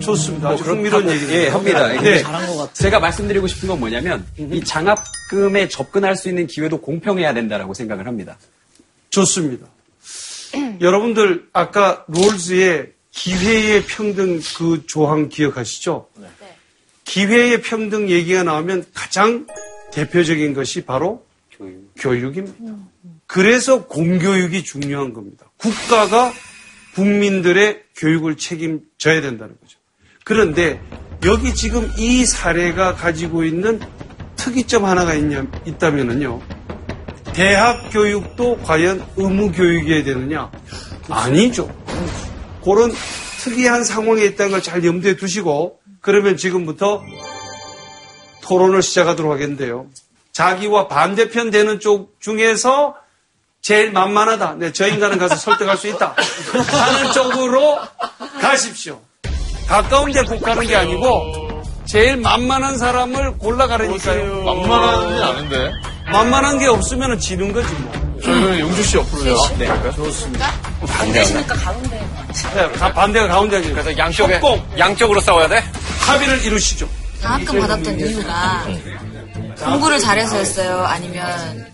좋습니다. 0.00 0.50
아주 0.50 0.62
뭐 0.64 0.74
흥미로운 0.74 1.06
그렇다고- 1.06 1.10
얘기입니다. 1.12 1.34
예, 1.42 1.48
합니다. 1.48 1.88
네. 2.00 2.22
잘한 2.22 2.46
것 2.46 2.56
같아. 2.58 2.72
제가 2.74 3.00
말씀드리고 3.00 3.46
싶은 3.48 3.68
건 3.68 3.80
뭐냐면 3.80 4.24
이 4.36 4.62
장학금에 4.62 5.68
접근할 5.68 6.14
수 6.14 6.28
있는 6.28 6.46
기회도 6.46 6.80
공평해야 6.80 7.34
된다라고 7.34 7.74
생각을 7.74 8.06
합니다. 8.06 8.36
좋습니다. 9.10 9.66
여러분들 10.80 11.48
아까 11.52 12.04
롤즈의 12.08 12.92
기회의 13.18 13.84
평등 13.84 14.40
그 14.56 14.86
조항 14.86 15.28
기억하시죠? 15.28 16.06
기회의 17.04 17.60
평등 17.60 18.08
얘기가 18.08 18.44
나오면 18.44 18.84
가장 18.94 19.46
대표적인 19.92 20.54
것이 20.54 20.82
바로 20.84 21.26
교육. 21.96 22.36
입니다 22.36 22.76
그래서 23.26 23.86
공교육이 23.86 24.62
중요한 24.62 25.12
겁니다. 25.12 25.46
국가가 25.56 26.32
국민들의 26.94 27.82
교육을 27.96 28.36
책임져야 28.36 29.20
된다는 29.20 29.56
거죠. 29.60 29.78
그런데 30.24 30.80
여기 31.24 31.54
지금 31.54 31.90
이 31.98 32.24
사례가 32.24 32.94
가지고 32.94 33.42
있는 33.44 33.80
특이점 34.36 34.84
하나가 34.84 35.14
있냐, 35.14 35.44
있다면은요. 35.66 36.40
대학 37.34 37.90
교육도 37.90 38.58
과연 38.58 39.04
의무 39.16 39.50
교육이어야 39.50 40.04
되느냐? 40.04 40.50
아니죠. 41.08 41.68
그런 42.74 42.92
특이한 43.40 43.84
상황에 43.84 44.24
있다는 44.24 44.52
걸 44.52 44.62
잘 44.62 44.84
염두에 44.84 45.16
두시고 45.16 45.78
그러면 46.00 46.36
지금부터 46.36 47.02
토론을 48.42 48.82
시작하도록 48.82 49.30
하겠는데요. 49.32 49.86
자기와 50.32 50.88
반대편 50.88 51.50
되는 51.50 51.80
쪽 51.80 52.14
중에서 52.20 52.94
제일 53.60 53.90
만만하다. 53.92 54.54
네, 54.58 54.72
저 54.72 54.86
인간은 54.86 55.18
가서 55.18 55.36
설득할 55.36 55.76
수 55.76 55.88
있다. 55.88 56.14
하는 56.52 57.12
쪽으로 57.12 57.78
가십시오. 58.40 59.00
가까운 59.66 60.12
데 60.12 60.22
국가는 60.22 60.64
게 60.66 60.76
아니고 60.76 61.62
제일 61.84 62.16
만만한 62.18 62.78
사람을 62.78 63.38
골라가라니까요. 63.38 64.42
만만한 64.44 65.16
게 65.16 65.22
아닌데. 65.22 65.72
만만한 66.12 66.58
게 66.58 66.66
없으면 66.66 67.18
지는 67.18 67.52
거지 67.52 67.72
뭐. 67.74 68.07
저희는 68.22 68.58
용주 68.60 68.82
씨 68.82 68.96
옆으로요. 68.96 69.36
네, 69.58 69.68
좋습니다. 69.94 70.52
반대시니까 70.86 71.54
가운데. 71.54 72.06
네, 72.54 72.68
가- 72.72 72.92
반대가 72.92 73.28
가운데지. 73.28 73.70
그래서 73.70 73.96
양쪽에 73.96 74.34
협공, 74.34 74.62
양쪽으로 74.78 75.20
싸워야 75.20 75.48
돼? 75.48 75.62
합의를 76.00 76.42
이루시죠. 76.44 76.88
장학금 77.20 77.60
받았던 77.60 77.98
이유가 77.98 78.64
공부를 79.64 79.98
잘해서였어요? 79.98 80.84
아니면 80.86 81.66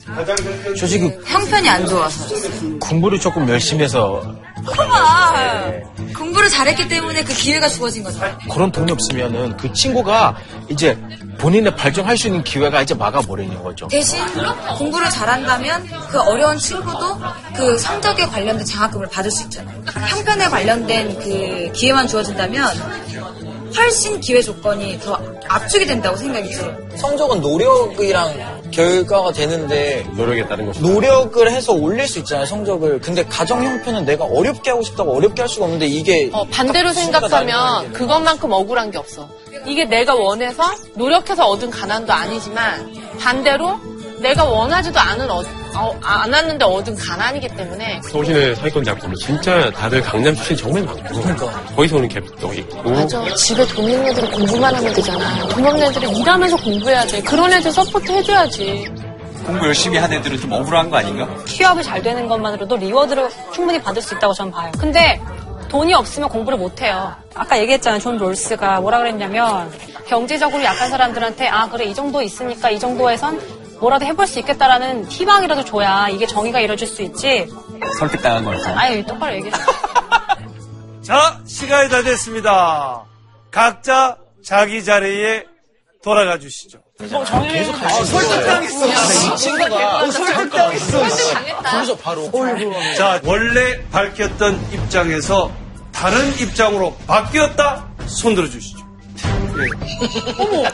솔직히 0.79 1.11
형편이 1.27 1.69
안 1.69 1.87
좋아서였어요? 1.87 2.79
공부를 2.79 3.21
조금 3.21 3.49
열심히 3.49 3.85
해서 3.85 4.35
봐봐. 4.65 5.73
공부를 6.17 6.49
잘했기 6.49 6.89
때문에 6.89 7.23
그 7.25 7.33
기회가 7.33 7.69
주어진 7.69 8.03
거잖아요. 8.05 8.39
그런 8.51 8.71
돈이 8.71 8.93
없으면은 8.93 9.57
그 9.57 9.73
친구가 9.73 10.37
이제 10.69 10.99
본인의 11.39 11.75
발전할 11.77 12.17
수 12.17 12.29
있는 12.29 12.43
기회가 12.45 12.83
이제 12.83 12.95
막아버리는 12.95 13.63
거죠. 13.63 13.89
대신 13.89 14.19
공부를 14.79 15.11
잘한다면 15.11 15.87
그 16.11 16.21
어려운 16.21 16.57
친구도 16.59 17.19
그 17.57 17.79
성적에 17.79 18.27
관련된 18.27 18.65
장학금을 18.65 19.09
받을 19.09 19.31
수 19.31 19.45
있잖아요. 19.45 19.83
형편에 19.87 20.49
관련된 20.49 21.19
그 21.19 21.73
기회만 21.73 22.07
주어진다면 22.07 22.65
훨씬 23.77 24.21
기회 24.21 24.41
조건이 24.41 24.99
더 25.01 25.21
압축이 25.49 25.85
된다고 25.87 26.17
생각이 26.17 26.49
들어요. 26.51 26.77
성적은 26.97 27.41
노력이랑 27.41 28.64
결과가 28.75 29.33
되는데 29.33 30.05
노력에 30.17 30.47
따른 30.49 30.67
것이. 30.67 30.81
노력을 30.81 31.51
해서 31.51 31.73
올릴 31.73 32.07
수 32.09 32.19
있잖아요 32.21 32.47
성적을 32.47 33.01
근데 33.01 33.25
가정 33.25 33.65
형편은 33.65 34.05
내가 34.05 34.25
어렵게 34.25 34.71
하고 34.71 34.83
싶다고 34.83 35.15
어렵게 35.17 35.43
할 35.43 35.49
수가 35.49 35.65
없는데 35.67 35.87
이게 35.87 36.29
어, 36.33 36.45
반대로 36.51 36.93
순위가 36.93 37.21
생각하면 37.21 37.93
그것만큼 37.93 38.51
억울한 38.53 38.91
게 38.91 38.99
없어. 38.99 39.29
이게 39.67 39.85
내가 39.85 40.15
원해서 40.15 40.63
노력해서 40.95 41.47
얻은 41.47 41.71
가난도 41.71 42.13
아니지만 42.13 42.93
반대로 43.21 43.79
내가 44.25 44.43
원하지도 44.43 44.99
않은 44.99 45.31
어, 45.31 45.43
어, 45.77 45.95
않았는데 46.03 46.65
얻은 46.65 46.97
가난이기 46.97 47.47
때문에 47.49 48.01
서울시내 48.05 48.55
사회권 48.55 48.83
작품은 48.83 49.15
진짜 49.17 49.71
다들 49.71 50.01
강남 50.01 50.35
출신 50.35 50.57
정말 50.57 50.83
많고. 50.83 51.47
거기서 51.77 51.97
오는 51.97 52.09
갭도 52.09 52.59
있고. 52.59 52.91
맞아. 52.91 53.35
집에 53.35 53.67
돈 53.67 53.85
있는 53.85 54.07
애들은 54.07 54.31
공부만 54.31 54.75
하면 54.75 54.95
되잖아. 54.95 55.47
돈 55.49 55.67
없는 55.67 55.87
애들은 55.89 56.17
일하면서 56.17 56.57
공부해야 56.57 57.05
돼. 57.05 57.21
그런 57.21 57.53
애들 57.53 57.71
support 57.71 58.13
해줘야지. 58.13 58.89
공부 59.45 59.67
열심히 59.67 59.99
한 59.99 60.11
애들은 60.11 60.41
좀 60.41 60.53
억울한 60.53 60.89
거 60.89 60.97
아닌가? 60.97 61.29
취업이 61.45 61.83
잘 61.83 62.03
되는 62.03 62.27
것만으로도 62.27 62.79
reward를 62.79 63.29
충분히 63.53 63.79
받을 63.83 64.01
수 64.01 64.15
있다고 64.15 64.33
저는 64.33 64.51
봐요. 64.53 64.73
근데 64.79 65.21
돈이 65.69 65.93
없으면 65.93 66.31
공부를 66.31 66.59
못 66.59 66.81
해요. 66.81 67.15
아까 67.35 67.59
얘기했잖아요. 67.59 68.01
존 68.01 68.17
롤스가 68.17 68.81
뭐라 68.81 68.99
그랬냐면 69.01 69.71
경제적으로 70.07 70.65
약한 70.65 70.89
사람들한테 70.89 71.47
아 71.49 71.69
그래 71.69 71.85
이 71.85 71.95
정도 71.95 72.23
있으니까 72.23 72.71
이 72.71 72.79
정도에선 72.79 73.64
뭐라도 73.85 74.07
해볼 74.07 74.27
수 74.27 74.39
있겠다라는 74.39 75.11
희망이라도 75.11 75.63
줘야 75.67 76.09
이게 76.09 76.27
정의가 76.27 76.61
이루어질 76.61 76.89
수 76.89 77.03
있지. 77.03 77.47
설득당한 77.99 78.43
거라서. 78.43 78.71
아니 78.71 79.05
똑바로 79.05 79.35
얘기해. 79.35 79.53
자, 81.05 81.39
시간이 81.47 81.91
다 81.91 82.03
됐습니다. 82.03 83.03
각자 83.51 84.17
자기 84.43 84.83
자리에 84.83 85.45
돌아가 86.03 86.39
주시죠. 86.39 86.79
설득당했어 86.99 88.87
이 88.89 89.37
친구가 89.37 89.99
어, 89.99 90.11
설득당했어 90.11 90.99
거기서 91.63 91.97
바로 91.99 92.31
자, 92.97 93.21
원래 93.25 93.87
밝혔던 93.91 94.73
입장에서 94.73 95.53
다른 95.93 96.33
입장으로 96.39 96.97
바뀌었다? 97.07 97.87
손 98.07 98.35
들어 98.35 98.49
주시죠. 98.49 98.83
어머, 100.39 100.65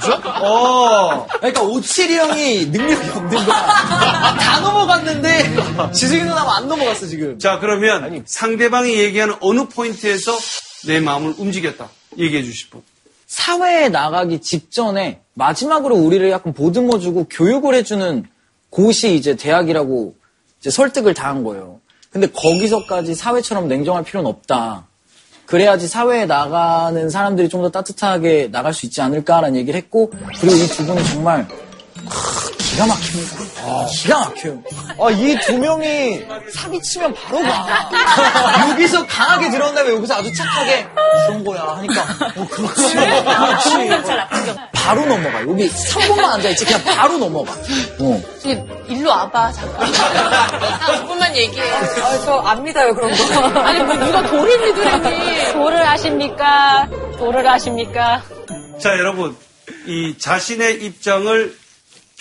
진짜? 0.00 0.16
어, 0.42 1.26
그러니까 1.38 1.62
오칠이 1.62 2.14
형이 2.16 2.66
능력이 2.66 3.10
없는 3.10 3.44
거야 3.46 4.36
다 4.36 4.60
넘어갔는데 4.60 5.90
지승이 5.92 6.22
누나가 6.22 6.56
안 6.56 6.68
넘어갔어 6.68 7.06
지금 7.06 7.38
자, 7.38 7.58
그러면 7.58 8.22
상대방이 8.26 8.94
얘기하는 8.98 9.36
어느 9.40 9.66
포인트에서 9.68 10.32
내 10.86 11.00
마음을 11.00 11.34
움직였다? 11.38 11.88
얘기해 12.18 12.42
주실 12.42 12.70
분. 12.70 12.82
사회에 13.26 13.88
나가기 13.88 14.40
직전에 14.40 15.20
마지막으로 15.34 15.94
우리를 15.96 16.28
약간 16.30 16.52
보듬어주고 16.52 17.28
교육을 17.30 17.74
해주는 17.74 18.26
곳이 18.70 19.14
이제 19.14 19.36
대학이라고 19.36 20.14
이제 20.60 20.70
설득을 20.70 21.14
당한 21.14 21.44
거예요. 21.44 21.80
근데 22.10 22.26
거기서까지 22.26 23.14
사회처럼 23.14 23.68
냉정할 23.68 24.04
필요는 24.04 24.28
없다. 24.28 24.86
그래야지 25.52 25.86
사회에 25.86 26.24
나가는 26.26 27.10
사람들이 27.10 27.48
좀 27.48 27.62
더 27.62 27.68
따뜻하게 27.70 28.48
나갈 28.50 28.72
수 28.74 28.86
있지 28.86 29.00
않을까라는 29.02 29.54
얘기를 29.56 29.78
했고, 29.78 30.10
그리고 30.40 30.56
이 30.56 30.66
두 30.66 30.84
분은 30.86 31.04
정말 31.04 31.46
크, 31.46 32.61
기가 32.72 32.86
막힙니다. 32.86 33.36
기가 33.92 34.18
막혀요. 34.20 34.62
아, 34.98 35.10
이 35.10 35.36
두 35.44 35.58
명이 35.58 36.24
사기치면 36.54 37.14
바로 37.14 37.42
가. 37.42 37.90
여기서 38.70 39.06
강하게 39.06 39.50
들어온 39.50 39.74
다음에 39.74 39.90
여기서 39.94 40.14
아주 40.14 40.32
착하게 40.34 40.86
그런 41.26 41.44
거야 41.44 41.62
하니까 41.76 42.02
어, 42.36 42.46
그렇지. 42.48 42.94
그렇지. 42.94 44.56
바로 44.72 45.04
넘어가. 45.06 45.42
여기 45.42 45.68
3분만 45.68 46.24
앉아있지. 46.24 46.64
그냥 46.64 46.82
바로 46.84 47.18
넘어가. 47.18 47.52
어. 47.52 48.22
저기 48.42 48.58
일로 48.88 49.10
와봐 49.10 49.52
잠깐. 49.52 49.92
나 49.92 50.96
조금만 50.96 51.36
얘기해. 51.36 51.70
아, 51.72 52.18
저 52.24 52.42
안 52.42 52.62
믿어요, 52.64 52.94
그런 52.94 53.10
거. 53.14 53.60
아니 53.60 53.82
뭐 53.82 53.94
누가 53.96 54.22
도를 54.26 54.58
믿으려니. 54.60 55.52
도를 55.52 55.86
아십니까? 55.86 56.88
도를 57.18 57.46
아십니까? 57.46 58.22
자, 58.80 58.90
여러분. 58.98 59.36
이 59.86 60.16
자신의 60.18 60.84
입장을 60.84 61.56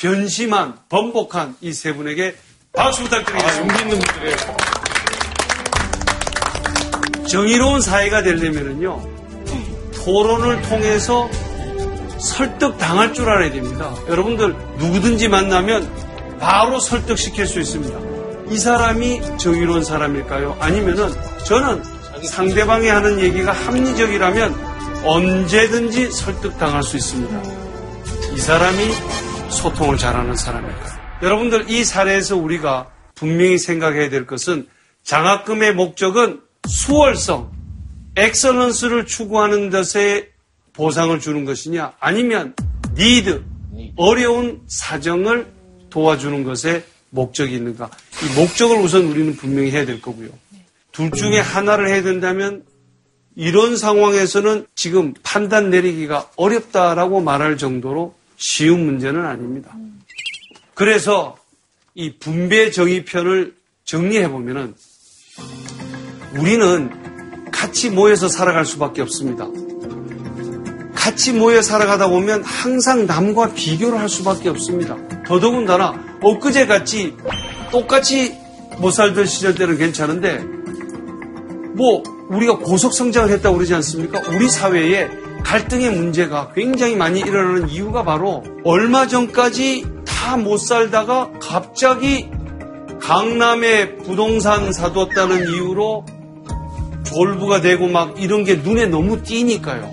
변심한, 0.02 0.74
번복한 0.90 1.56
이 1.62 1.72
세 1.74 1.94
분에게 1.94 2.36
박수 2.74 3.04
부탁드리겠습니다. 3.04 3.60
용기 3.60 3.84
있는 3.84 4.00
분들이에요. 4.00 4.38
정의로운 7.28 7.82
사회가 7.82 8.24
되려면은요, 8.24 9.00
토론을 9.94 10.64
통해서 10.64 11.30
설득 12.20 12.80
당할 12.80 13.14
줄 13.14 13.30
알아야 13.30 13.52
됩니다. 13.52 13.94
여러분들 14.08 14.56
누구든지 14.80 15.28
만나면 15.28 15.88
바로 16.40 16.80
설득시킬 16.80 17.46
수 17.46 17.60
있습니다. 17.60 18.00
이 18.52 18.58
사람이 18.58 19.38
정의로운 19.38 19.84
사람일까요? 19.84 20.58
아니면은 20.60 21.14
저는 21.46 21.84
상대방이 22.24 22.88
하는 22.88 23.20
얘기가 23.20 23.52
합리적이라면 23.52 25.04
언제든지 25.04 26.12
설득 26.12 26.58
당할 26.58 26.82
수 26.82 26.98
있습니다. 26.98 27.42
이 28.36 28.40
사람이 28.40 28.78
소통을 29.52 29.98
잘하는 29.98 30.36
사람일까요? 30.36 31.02
여러분들 31.22 31.70
이 31.70 31.84
사례에서 31.84 32.38
우리가 32.38 32.92
분명히 33.16 33.58
생각해야 33.58 34.10
될 34.10 34.26
것은 34.26 34.68
장학금의 35.04 35.76
목적은 35.76 36.42
수월성, 36.68 37.52
excellence를 38.16 39.06
추구하는 39.06 39.70
것에 39.70 40.30
보상을 40.74 41.20
주는 41.20 41.46
것이냐 41.46 41.94
아니면 42.00 42.56
need, 42.96 43.44
어려운 43.96 44.62
사정을 44.68 45.48
도와주는 45.90 46.44
것에 46.44 46.84
목적이 47.10 47.56
있는가. 47.56 47.90
이 48.24 48.40
목적을 48.40 48.78
우선 48.78 49.04
우리는 49.06 49.36
분명히 49.36 49.72
해야 49.72 49.86
될 49.86 50.02
거고요. 50.02 50.30
둘 50.92 51.12
중에 51.12 51.40
하나를 51.40 51.90
해야 51.90 52.02
된다면 52.02 52.64
이런 53.36 53.78
상황에서는 53.78 54.66
지금 54.76 55.14
판단 55.24 55.70
내리기가 55.70 56.30
어렵다라고 56.36 57.22
말할 57.22 57.58
정도로 57.58 58.14
쉬운 58.42 58.86
문제는 58.86 59.24
아닙니다. 59.24 59.72
그래서 60.74 61.38
이 61.94 62.16
분배 62.18 62.72
정의편을 62.72 63.54
정리해 63.86 64.30
보면은 64.30 64.74
우리는 66.36 67.52
같이 67.52 67.92
모여서 67.92 68.28
살아갈 68.28 68.66
수밖에 68.66 69.04
없습니다. 69.04 69.48
같이 70.96 71.34
모여 71.34 71.62
살아가다 71.62 72.10
보면 72.10 72.44
항상 72.44 73.06
남과 73.06 73.54
비교를 73.54 74.00
할 74.00 74.10
수밖에 74.10 74.50
없습니다. 74.50 74.98
더더군다나 75.24 75.94
엊그제 76.24 76.66
같이 76.66 77.16
똑같이 77.72 78.36
못 78.80 78.90
살던 78.90 79.28
시절 79.28 79.54
때는 79.54 79.78
괜찮은데 79.78 80.40
뭐 81.76 82.02
우리가 82.30 82.58
고속 82.58 82.94
성장을 82.94 83.30
했다고 83.30 83.58
그러지 83.58 83.76
않습니까? 83.76 84.20
우리 84.30 84.50
사회에 84.50 85.10
갈등의 85.44 85.92
문제가 85.92 86.52
굉장히 86.54 86.96
많이 86.96 87.20
일어나는 87.20 87.70
이유가 87.70 88.04
바로 88.04 88.44
얼마 88.64 89.08
전까지 89.08 89.86
다 90.06 90.38
못 90.38 90.60
살다가 90.60 91.32
갑자기 91.42 92.30
강남에 93.02 93.96
부동산 93.98 94.72
사뒀다는 94.72 95.50
이유로 95.50 96.06
졸부가 97.04 97.60
되고 97.62 97.88
막 97.88 98.22
이런 98.22 98.44
게 98.44 98.56
눈에 98.56 98.86
너무 98.86 99.24
띄니까요. 99.24 99.92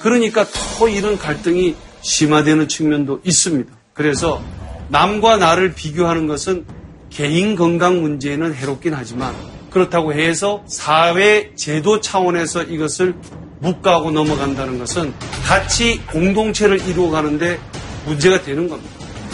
그러니까 0.00 0.44
더 0.44 0.88
이런 0.88 1.16
갈등이 1.16 1.76
심화되는 2.00 2.66
측면도 2.68 3.20
있습니다. 3.24 3.72
그래서 3.94 4.42
남과 4.88 5.36
나를 5.36 5.74
비교하는 5.74 6.26
것은 6.26 6.66
개인 7.08 7.54
건강 7.54 8.02
문제에는 8.02 8.54
해롭긴 8.54 8.94
하지만 8.94 9.34
그렇다고 9.70 10.12
해서 10.12 10.64
사회 10.66 11.54
제도 11.54 12.00
차원에서 12.00 12.64
이것을 12.64 13.14
묵과하고 13.62 14.10
넘어간다는 14.10 14.78
것은 14.78 15.14
같이 15.44 16.02
공동체를 16.06 16.80
이루어가는데 16.86 17.58
문제가 18.06 18.42
되는 18.42 18.68
겁니다. 18.68 18.90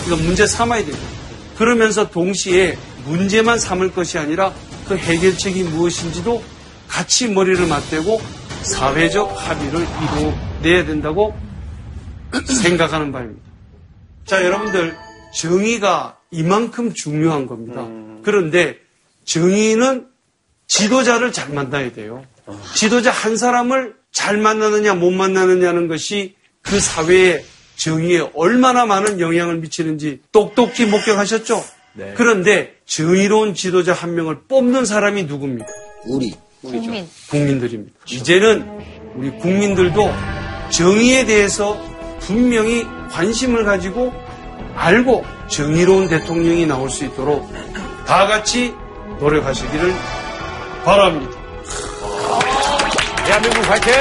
이건 0.06 0.22
문제 0.24 0.46
삼아야 0.46 0.80
됩니다. 0.84 1.06
그러면서 1.56 2.10
동시에 2.10 2.76
문제만 3.06 3.58
삼을 3.58 3.92
것이 3.92 4.18
아니라 4.18 4.52
그 4.86 4.96
해결책이 4.96 5.64
무엇인지도 5.64 6.42
같이 6.86 7.28
머리를 7.28 7.66
맞대고 7.66 8.20
사회적 8.62 9.34
합의를 9.36 9.86
이루어내야 10.02 10.84
된다고 10.86 11.34
생각하는 12.62 13.12
바입니다. 13.12 13.42
자, 14.26 14.44
여러분들, 14.44 14.94
정의가 15.34 16.18
이만큼 16.30 16.92
중요한 16.92 17.46
겁니다. 17.46 17.86
그런데 18.22 18.76
정의는 19.24 20.06
지도자를 20.66 21.32
잘 21.32 21.50
만나야 21.50 21.92
돼요. 21.92 22.24
지도자 22.74 23.10
한 23.10 23.36
사람을 23.36 23.97
잘 24.12 24.36
만나느냐 24.38 24.94
못 24.94 25.10
만나느냐는 25.10 25.88
것이 25.88 26.34
그 26.62 26.80
사회의 26.80 27.44
정의에 27.76 28.28
얼마나 28.34 28.86
많은 28.86 29.20
영향을 29.20 29.58
미치는지 29.58 30.20
똑똑히 30.32 30.84
목격하셨죠? 30.86 31.64
그런데 32.14 32.74
정의로운 32.86 33.54
지도자 33.54 33.92
한 33.92 34.14
명을 34.14 34.40
뽑는 34.48 34.84
사람이 34.84 35.24
누굽니까? 35.24 35.66
우리. 36.06 36.34
국민. 36.60 37.06
국민들입니다. 37.30 37.92
이제는 38.06 38.66
우리 39.14 39.30
국민들도 39.30 40.12
정의에 40.70 41.24
대해서 41.24 41.80
분명히 42.20 42.84
관심을 43.10 43.64
가지고 43.64 44.12
알고 44.74 45.24
정의로운 45.48 46.08
대통령이 46.08 46.66
나올 46.66 46.90
수 46.90 47.04
있도록 47.04 47.48
다 48.06 48.26
같이 48.26 48.74
노력하시기를 49.20 49.92
바랍니다. 50.84 51.37
대한민국 53.28 53.62
화이팅! 53.68 53.92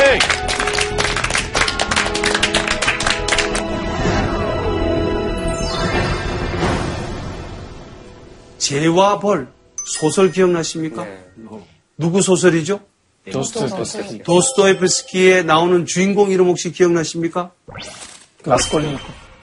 죄와 8.57 9.19
벌 9.19 9.49
소설 9.83 10.31
기억나십니까? 10.31 11.05
누구 11.97 12.21
소설이죠? 12.21 12.79
도스토옙스키. 13.29 14.23
도스토옙스키에 14.23 15.43
나오는 15.43 15.85
주인공 15.85 16.31
이름 16.31 16.47
혹시 16.47 16.71
기억나십니까? 16.71 17.51
라스콜린. 18.45 18.97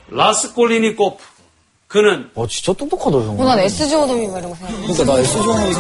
라스콜리니코프. 0.09 1.23
그는 1.89 2.31
와, 2.35 2.47
진짜 2.49 2.73
똑똑하다, 2.73 3.19
형. 3.19 3.39
어, 3.39 3.45
난 3.45 3.59
SGOdom이 3.59 4.29
막 4.29 4.39
이런 4.39 4.49
거 4.49 4.57
생각해. 4.57 4.81
그러니까 4.87 5.05
나 5.05 5.23
생각해. 5.23 5.73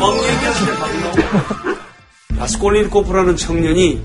멍 0.00 0.16
바로 0.80 0.92
나오고. 1.00 1.18
라 1.18 1.69
스콜리니코프라는 2.46 3.36
청년이 3.36 4.00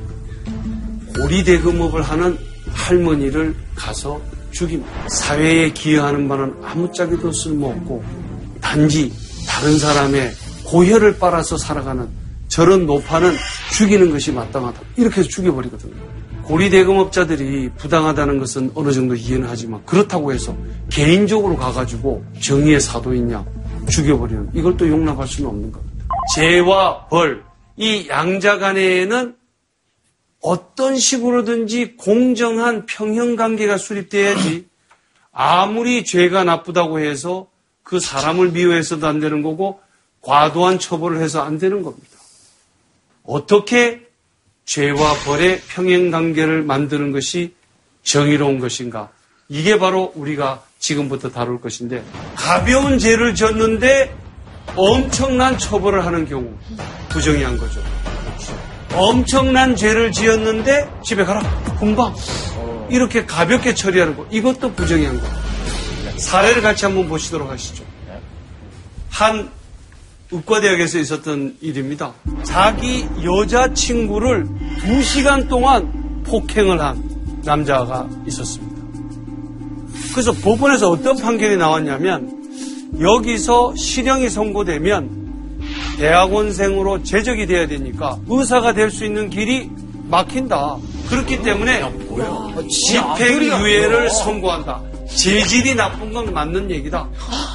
고리대금업을 1.18 2.02
하는 2.02 2.38
할머니를 2.72 3.56
가서 3.76 4.22
죽입니다. 4.52 4.92
사회에 5.10 5.72
기여하는 5.72 6.28
바는 6.28 6.54
아무짝에도 6.64 7.32
쓸모없고 7.32 8.04
단지 8.62 9.12
다른 9.48 9.78
사람의 9.78 10.34
고혈을 10.66 11.18
빨아서 11.20 11.58
살아가는 11.58 12.08
저런 12.48 12.86
노파는 12.86 13.34
죽이는 13.74 14.12
것이 14.12 14.32
마땅하다. 14.32 14.80
이렇게 14.96 15.22
해서 15.22 15.30
죽여버리거든요. 15.30 15.94
고리대금업자들이 16.44 17.70
부당하다는 17.78 18.38
것은 18.40 18.72
어느 18.76 18.92
정도 18.92 19.16
이해는 19.16 19.48
하지만 19.50 19.84
그렇다고 19.86 20.32
해서 20.32 20.56
개인적으로 20.90 21.56
가가지고 21.58 22.24
정의의 22.40 22.80
사도있냐 22.80 23.44
죽여버리는 23.90 24.52
이걸 24.54 24.78
또 24.78 24.88
용납할 24.88 25.28
수는 25.28 25.50
없는 25.50 25.72
겁니다. 25.72 26.06
죄와 26.36 27.08
벌, 27.08 27.44
이 27.78 28.08
양자 28.08 28.58
간에는 28.58 29.36
어떤 30.42 30.98
식으로든지 30.98 31.96
공정한 31.98 32.86
평형 32.86 33.36
관계가 33.36 33.78
수립돼야지 33.78 34.68
아무리 35.32 36.06
죄가 36.06 36.44
나쁘다고 36.44 37.00
해서 37.00 37.48
그 37.84 38.00
사람을 38.00 38.52
미워해서도 38.52 39.06
안 39.06 39.20
되는 39.20 39.42
거고 39.42 39.82
과도한 40.22 40.80
처벌을 40.80 41.22
해서 41.22 41.42
안 41.42 41.58
되는 41.58 41.84
겁니다. 41.84 42.18
어떻게 43.24 44.08
죄와 44.66 45.14
벌의 45.26 45.62
평행 45.68 46.12
관계를 46.12 46.64
만드는 46.64 47.12
것이 47.12 47.54
정의로운 48.04 48.60
것인가? 48.60 49.12
이게 49.50 49.78
바로 49.78 50.12
우리가 50.16 50.64
지금부터 50.80 51.32
다룰 51.32 51.62
것인데 51.62 52.04
가벼운 52.36 52.98
죄를 52.98 53.36
졌는데 53.36 54.25
엄청난 54.76 55.58
처벌을 55.58 56.06
하는 56.06 56.28
경우 56.28 56.54
부정의한 57.10 57.58
거죠. 57.58 57.82
엄청난 58.94 59.76
죄를 59.76 60.12
지었는데 60.12 60.90
집에 61.04 61.26
가라 61.26 61.42
금방 61.80 62.14
이렇게 62.90 63.26
가볍게 63.26 63.74
처리하는 63.74 64.16
거 64.16 64.26
이것도 64.32 64.74
부정의한 64.74 65.20
거. 65.20 65.28
사례를 66.18 66.62
같이 66.62 66.86
한번 66.86 67.08
보시도록 67.10 67.50
하시죠. 67.50 67.84
한 69.10 69.50
의과대학에서 70.32 71.00
있었던 71.00 71.58
일입니다. 71.62 72.14
자기 72.44 73.08
여자친구를 73.24 74.46
두 74.80 75.04
시간 75.04 75.48
동안 75.48 76.24
폭행을 76.26 76.82
한 76.82 77.04
남자가 77.44 78.08
있었습니다. 78.28 78.76
그래서 80.14 80.32
법원에서 80.32 80.90
어떤 80.90 81.18
판결이 81.18 81.58
나왔냐면 81.58 82.35
여기서 83.00 83.76
실형이 83.76 84.30
선고되면 84.30 85.26
대학원생으로 85.98 87.04
재적이 87.04 87.46
돼야 87.48 87.68
되니까 87.68 88.18
의사가 88.28 88.74
될 88.74 88.92
수 88.92 89.06
있는 89.06 89.30
길이 89.30 89.70
막힌다. 90.08 90.78
그렇기 91.10 91.42
때문에 91.44 91.84
집행유예를 92.70 94.10
선고한다. 94.10 94.82
재질이 95.08 95.76
나쁜 95.76 96.14
건 96.14 96.34
맞는 96.34 96.70
얘기다. 96.72 97.10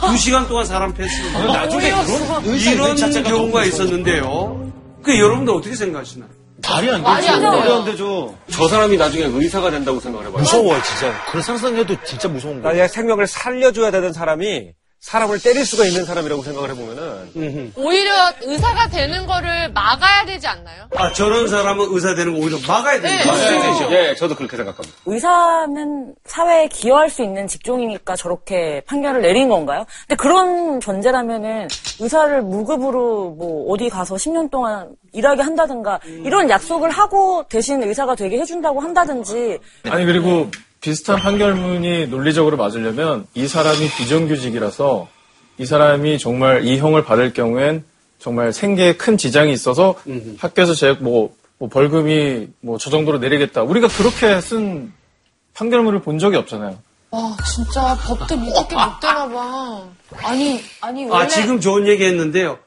두 0.08 0.16
시간 0.16 0.46
동안 0.48 0.64
사람 0.64 0.92
패스는 0.94 1.46
나중에 1.46 1.90
그런 1.90 2.56
이런 2.56 3.22
경우가 3.24 3.64
있었는데요. 3.64 4.72
그 5.02 5.18
여러분들 5.18 5.54
어떻게 5.54 5.74
생각하시나요? 5.74 6.28
말이 6.68 6.90
안 6.90 7.02
말이 7.02 7.26
안 7.28 7.40
되죠. 7.40 7.84
되죠. 7.84 8.34
저 8.50 8.68
사람이 8.68 8.96
나중에 8.96 9.24
의사가 9.24 9.70
된다고 9.70 9.98
생각을 9.98 10.26
해봐요. 10.26 10.42
무서워요, 10.42 10.80
진짜. 10.82 11.12
그런 11.30 11.42
상상해도 11.42 11.96
진짜 12.04 12.28
무서운 12.28 12.60
거예요. 12.62 12.68
나중에 12.68 12.88
생명을 12.88 13.26
살려줘야 13.26 13.90
되는 13.90 14.12
사람이 14.12 14.72
사람을 15.00 15.40
때릴 15.40 15.64
수가 15.64 15.86
있는 15.86 16.04
사람이라고 16.04 16.42
생각을 16.42 16.70
해보면은 16.70 17.72
오히려 17.74 18.12
의사가 18.42 18.88
되는 18.88 19.26
거를 19.26 19.72
막아야 19.72 20.26
되지 20.26 20.46
않나요? 20.46 20.84
아, 20.94 21.10
저런 21.14 21.48
사람은 21.48 21.86
의사 21.90 22.14
되는 22.14 22.34
거 22.34 22.40
오히려 22.40 22.58
막아야 22.68 23.00
된다. 23.00 23.90
예, 23.92 24.14
저도 24.14 24.34
그렇게 24.36 24.58
생각합니다. 24.58 24.98
의사는 25.06 26.14
사회에 26.26 26.68
기여할 26.68 27.08
수 27.08 27.22
있는 27.22 27.48
직종이니까 27.48 28.14
저렇게 28.14 28.82
판결을 28.86 29.22
내린 29.22 29.48
건가요? 29.48 29.86
근데 30.06 30.16
그런 30.16 30.80
전제라면은 30.80 31.68
의사를 31.98 32.42
무급으로 32.42 33.30
뭐 33.30 33.72
어디 33.72 33.88
가서 33.88 34.16
10년 34.16 34.50
동안 34.50 34.90
일하게 35.14 35.40
한다든가 35.42 35.98
이런 36.04 36.50
약속을 36.50 36.90
하고 36.90 37.44
대신 37.48 37.82
의사가 37.82 38.16
되게 38.16 38.38
해준다고 38.38 38.80
한다든지 38.80 39.58
아니 39.84 40.04
그리고 40.04 40.50
비슷한 40.80 41.16
판결문이 41.18 42.06
논리적으로 42.06 42.56
맞으려면 42.56 43.26
이 43.34 43.46
사람이 43.46 43.90
비정규직이라서 43.98 45.08
이 45.58 45.66
사람이 45.66 46.18
정말 46.18 46.64
이 46.66 46.78
형을 46.78 47.04
받을 47.04 47.32
경우엔 47.32 47.84
정말 48.18 48.52
생계에 48.52 48.94
큰 48.96 49.16
지장이 49.18 49.52
있어서 49.52 49.94
음흠. 50.06 50.36
학교에서 50.38 50.74
제 50.74 50.92
뭐, 50.92 51.34
뭐 51.58 51.68
벌금이 51.68 52.48
뭐 52.60 52.78
저 52.78 52.90
정도로 52.90 53.18
내리겠다. 53.18 53.62
우리가 53.62 53.88
그렇게 53.88 54.40
쓴 54.40 54.92
판결문을 55.54 56.00
본 56.00 56.18
적이 56.18 56.36
없잖아요. 56.36 56.78
와, 57.10 57.36
진짜 57.44 57.96
법도 57.96 58.36
믿을게 58.36 58.74
못 58.74 59.00
되나 59.00 59.28
봐. 59.28 59.84
아니, 60.22 60.60
아니, 60.80 61.04
원래. 61.06 61.24
아, 61.24 61.28
지금 61.28 61.60
좋은 61.60 61.86
얘기 61.88 62.04
했는데요. 62.04 62.58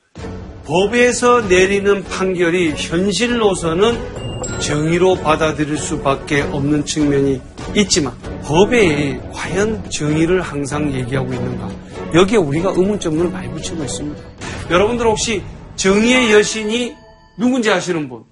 법에서 0.65 1.41
내리는 1.41 2.03
판결이 2.03 2.73
현실로서는 2.77 4.59
정의로 4.59 5.15
받아들일 5.15 5.77
수밖에 5.77 6.41
없는 6.41 6.85
측면이 6.85 7.41
있지만 7.75 8.17
법에 8.43 9.19
과연 9.33 9.89
정의를 9.89 10.41
항상 10.41 10.93
얘기하고 10.93 11.33
있는가? 11.33 11.69
여기에 12.13 12.37
우리가 12.37 12.71
의문점을 12.71 13.29
많이 13.29 13.49
붙이고 13.51 13.83
있습니다. 13.83 14.21
여러분들 14.69 15.05
혹시 15.05 15.41
정의의 15.75 16.31
여신이 16.31 16.95
누군지 17.37 17.69
아시는 17.69 18.07
분? 18.07 18.23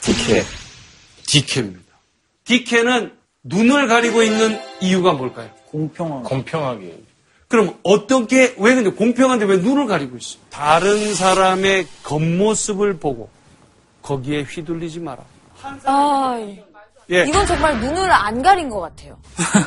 디케. 0.00 0.42
디케입니다. 1.26 1.80
디케는 2.44 3.12
눈을 3.42 3.86
가리고 3.86 4.22
있는 4.22 4.58
이유가 4.80 5.12
뭘까요? 5.12 5.50
공평한. 5.66 6.22
공평하게. 6.22 7.09
그럼 7.50 7.74
어떻게 7.82 8.54
왜 8.58 8.74
근데 8.76 8.90
공평한데 8.90 9.44
왜 9.44 9.56
눈을 9.56 9.86
가리고 9.86 10.16
있어? 10.16 10.38
다른 10.50 11.16
사람의 11.16 11.84
겉모습을 12.04 12.98
보고 12.98 13.28
거기에 14.02 14.42
휘둘리지 14.44 15.00
마라. 15.00 15.24
아, 15.84 16.38
예. 17.10 17.24
이건 17.26 17.44
정말 17.48 17.80
눈을 17.80 18.08
안 18.08 18.40
가린 18.40 18.68
것 18.70 18.78
같아요. 18.78 19.18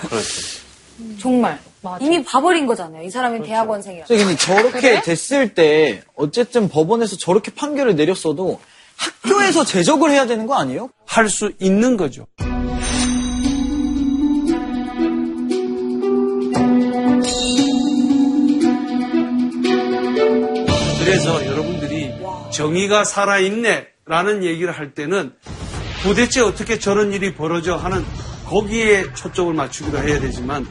그렇죠. 0.08 1.20
정말. 1.20 1.60
이미 2.00 2.24
봐버린 2.24 2.66
거잖아요. 2.68 3.04
이 3.04 3.10
사람이 3.10 3.44
대학원생이라. 3.46 4.06
근데 4.08 4.38
저렇게 4.38 5.02
됐을 5.02 5.54
때 5.54 6.04
어쨌든 6.16 6.70
법원에서 6.70 7.18
저렇게 7.18 7.52
판결을 7.54 7.98
내렸어도 7.98 8.62
학교에서 8.96 9.66
제적을 9.66 10.10
해야 10.10 10.26
되는 10.26 10.48
거 10.48 10.56
아니에요? 10.56 10.90
할 11.06 11.28
수 11.28 11.52
있는 11.60 11.98
거죠. 11.98 12.28
그래서 21.14 21.46
여러분들이 21.46 22.12
정의가 22.52 23.04
살아있네 23.04 23.86
라는 24.08 24.44
얘기를 24.44 24.74
할 24.74 24.96
때는 24.96 25.32
도대체 26.02 26.42
어떻게 26.42 26.80
저런 26.80 27.14
일이 27.14 27.36
벌어져 27.36 27.76
하는 27.76 28.04
거기에 28.48 29.14
초점을 29.14 29.54
맞추기도 29.54 30.00
해야 30.00 30.20
되지만 30.20 30.66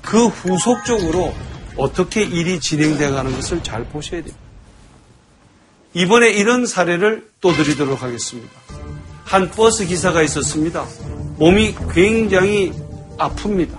그 0.00 0.28
후속적으로 0.28 1.34
어떻게 1.76 2.22
일이 2.22 2.60
진행돼 2.60 3.10
가는 3.10 3.34
것을 3.34 3.64
잘 3.64 3.86
보셔야 3.86 4.20
됩니다. 4.20 4.38
이번에 5.94 6.30
이런 6.30 6.64
사례를 6.64 7.28
또 7.40 7.52
드리도록 7.52 8.00
하겠습니다. 8.00 8.52
한 9.24 9.50
버스 9.50 9.84
기사가 9.84 10.22
있었습니다. 10.22 10.86
몸이 11.38 11.74
굉장히 11.92 12.72
아픕니다. 13.18 13.76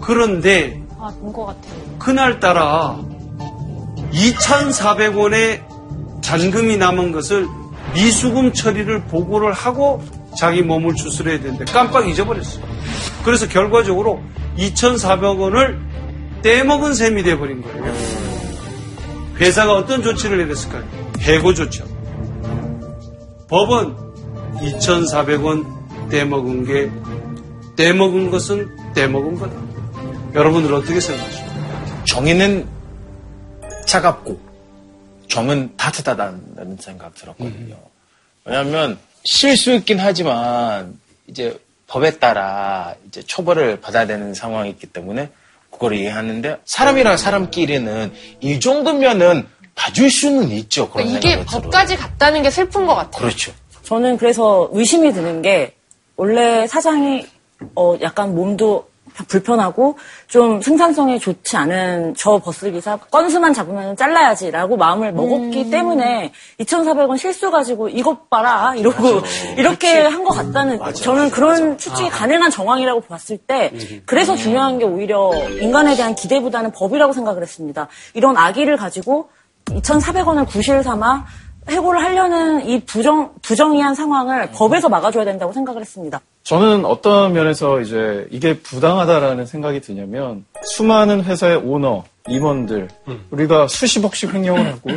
그런데 0.00 0.82
아, 0.98 1.12
본것 1.20 1.46
같아요. 1.46 1.98
그날따라 1.98 3.17
2,400원의 4.12 5.62
잔금이 6.22 6.76
남은 6.76 7.12
것을 7.12 7.46
미수금 7.94 8.52
처리를 8.52 9.04
보고를 9.04 9.52
하고 9.52 10.02
자기 10.36 10.62
몸을 10.62 10.94
추스려야 10.94 11.40
되는데 11.40 11.64
깜빡 11.66 12.08
잊어버렸어요. 12.08 12.64
그래서 13.24 13.48
결과적으로 13.48 14.22
2,400원을 14.58 15.78
떼먹은 16.42 16.94
셈이 16.94 17.22
돼버린 17.22 17.62
거예요. 17.62 17.94
회사가 19.40 19.74
어떤 19.74 20.02
조치를 20.02 20.38
내렸을까요? 20.38 20.84
해고 21.20 21.54
조치. 21.54 21.82
법은 23.48 23.94
2,400원 24.56 26.10
떼먹은 26.10 26.64
게 26.64 26.90
떼먹은 27.76 28.30
것은 28.30 28.68
떼먹은 28.94 29.38
거다. 29.38 29.54
여러분들 30.34 30.74
어떻게 30.74 31.00
생각하십니까? 31.00 32.04
정의는 32.04 32.77
차갑고 33.88 34.38
정은 35.28 35.76
따뜻하다는 35.76 36.76
생각 36.78 37.14
들었거든요. 37.14 37.76
왜냐하면 38.44 38.98
실수였긴 39.24 39.98
하지만 39.98 40.98
이제 41.26 41.58
법에 41.86 42.18
따라 42.18 42.94
이제 43.06 43.22
처벌을 43.26 43.80
받아야 43.80 44.06
되는 44.06 44.34
상황이 44.34 44.70
있기 44.70 44.86
때문에 44.88 45.30
그걸 45.70 45.94
이해하는데 45.94 46.58
사람이랑 46.64 47.16
사람끼리는 47.16 48.12
이 48.40 48.60
정도면은 48.60 49.46
봐줄 49.74 50.10
수는 50.10 50.50
있죠. 50.50 50.90
그런 50.90 51.06
그러니까 51.06 51.18
이게 51.18 51.28
생각이 51.36 51.50
들어요. 51.50 51.62
법까지 51.62 51.96
갔다는 51.96 52.42
게 52.42 52.50
슬픈 52.50 52.86
것 52.86 52.94
같아요. 52.94 53.22
그렇죠. 53.22 53.52
저는 53.84 54.18
그래서 54.18 54.68
의심이 54.72 55.12
드는 55.12 55.40
게 55.40 55.74
원래 56.16 56.66
사장이 56.66 57.26
어 57.74 57.96
약간 58.02 58.34
몸도 58.34 58.87
불편하고 59.26 59.98
좀 60.28 60.60
생산성이 60.62 61.18
좋지 61.18 61.56
않은 61.56 62.14
저 62.16 62.38
버스 62.38 62.70
기사 62.70 62.96
건수만 62.96 63.52
잡으면 63.54 63.96
잘라야지라고 63.96 64.76
마음을 64.76 65.12
먹었기 65.12 65.70
때문에 65.70 66.32
2,400원 66.60 67.18
실수 67.18 67.50
가지고 67.50 67.88
이것 67.88 68.30
봐라 68.30 68.74
이러고 68.76 69.22
이렇게 69.56 70.02
한 70.02 70.24
것 70.24 70.32
같다는 70.34 70.78
저는 70.94 71.30
그런 71.30 71.78
추측이 71.78 72.10
가능한 72.10 72.50
정황이라고 72.50 73.00
봤을 73.02 73.38
때 73.38 73.72
그래서 74.06 74.36
중요한 74.36 74.78
게 74.78 74.84
오히려 74.84 75.32
인간에 75.60 75.96
대한 75.96 76.14
기대보다는 76.14 76.72
법이라고 76.72 77.12
생각을 77.12 77.42
했습니다. 77.42 77.88
이런 78.14 78.36
악의를 78.36 78.76
가지고 78.76 79.30
2,400원을 79.66 80.46
구실 80.46 80.82
삼아 80.82 81.24
해고를 81.68 82.02
하려는 82.02 82.66
이 82.66 82.80
부정 82.84 83.32
부정의한 83.42 83.94
상황을 83.94 84.50
법에서 84.52 84.88
막아줘야 84.88 85.24
된다고 85.24 85.52
생각을 85.52 85.80
했습니다. 85.80 86.20
저는 86.42 86.84
어떤 86.84 87.32
면에서 87.34 87.80
이제 87.80 88.26
이게 88.30 88.58
부당하다라는 88.58 89.46
생각이 89.46 89.80
드냐면 89.80 90.44
수많은 90.62 91.24
회사의 91.24 91.56
오너, 91.56 92.04
임원들 92.28 92.88
우리가 93.30 93.68
수십억씩 93.68 94.32
횡령을 94.32 94.66
하고 94.66 94.90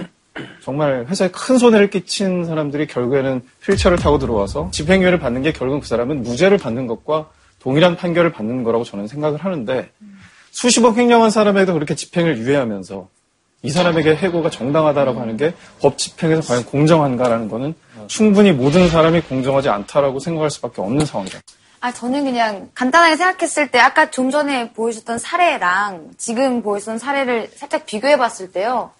정말 0.63 1.05
회사에 1.09 1.29
큰 1.29 1.57
손해를 1.57 1.89
끼친 1.89 2.45
사람들이 2.45 2.87
결국에는 2.87 3.41
휠체어를 3.63 3.97
타고 3.97 4.17
들어와서 4.17 4.69
집행유예를 4.71 5.19
받는 5.19 5.41
게 5.41 5.51
결국 5.51 5.81
그 5.81 5.87
사람은 5.87 6.23
무죄를 6.23 6.57
받는 6.57 6.87
것과 6.87 7.29
동일한 7.59 7.95
판결을 7.95 8.31
받는 8.31 8.63
거라고 8.63 8.83
저는 8.83 9.07
생각을 9.07 9.43
하는데 9.43 9.89
수십억 10.51 10.97
횡령한 10.97 11.31
사람에도 11.31 11.73
그렇게 11.73 11.95
집행을 11.95 12.37
유예하면서 12.37 13.07
이 13.63 13.69
사람에게 13.69 14.15
해고가 14.15 14.49
정당하다라고 14.49 15.19
하는 15.21 15.37
게 15.37 15.53
법 15.81 15.97
집행에서 15.97 16.41
과연 16.47 16.65
공정한가라는 16.65 17.47
거는 17.49 17.73
충분히 18.07 18.51
모든 18.51 18.89
사람이 18.89 19.21
공정하지 19.21 19.69
않다라고 19.69 20.19
생각할 20.19 20.49
수밖에 20.51 20.81
없는 20.81 21.05
상황이다. 21.05 21.39
아, 21.79 21.91
저는 21.91 22.23
그냥 22.25 22.69
간단하게 22.75 23.15
생각했을 23.15 23.69
때 23.71 23.79
아까 23.79 24.11
좀 24.11 24.29
전에 24.29 24.71
보여줬던 24.73 25.17
사례랑 25.17 26.11
지금 26.17 26.61
보여줬던 26.61 26.99
사례를 26.99 27.49
살짝 27.55 27.85
비교해 27.87 28.17
봤을 28.17 28.51
때요. 28.51 28.91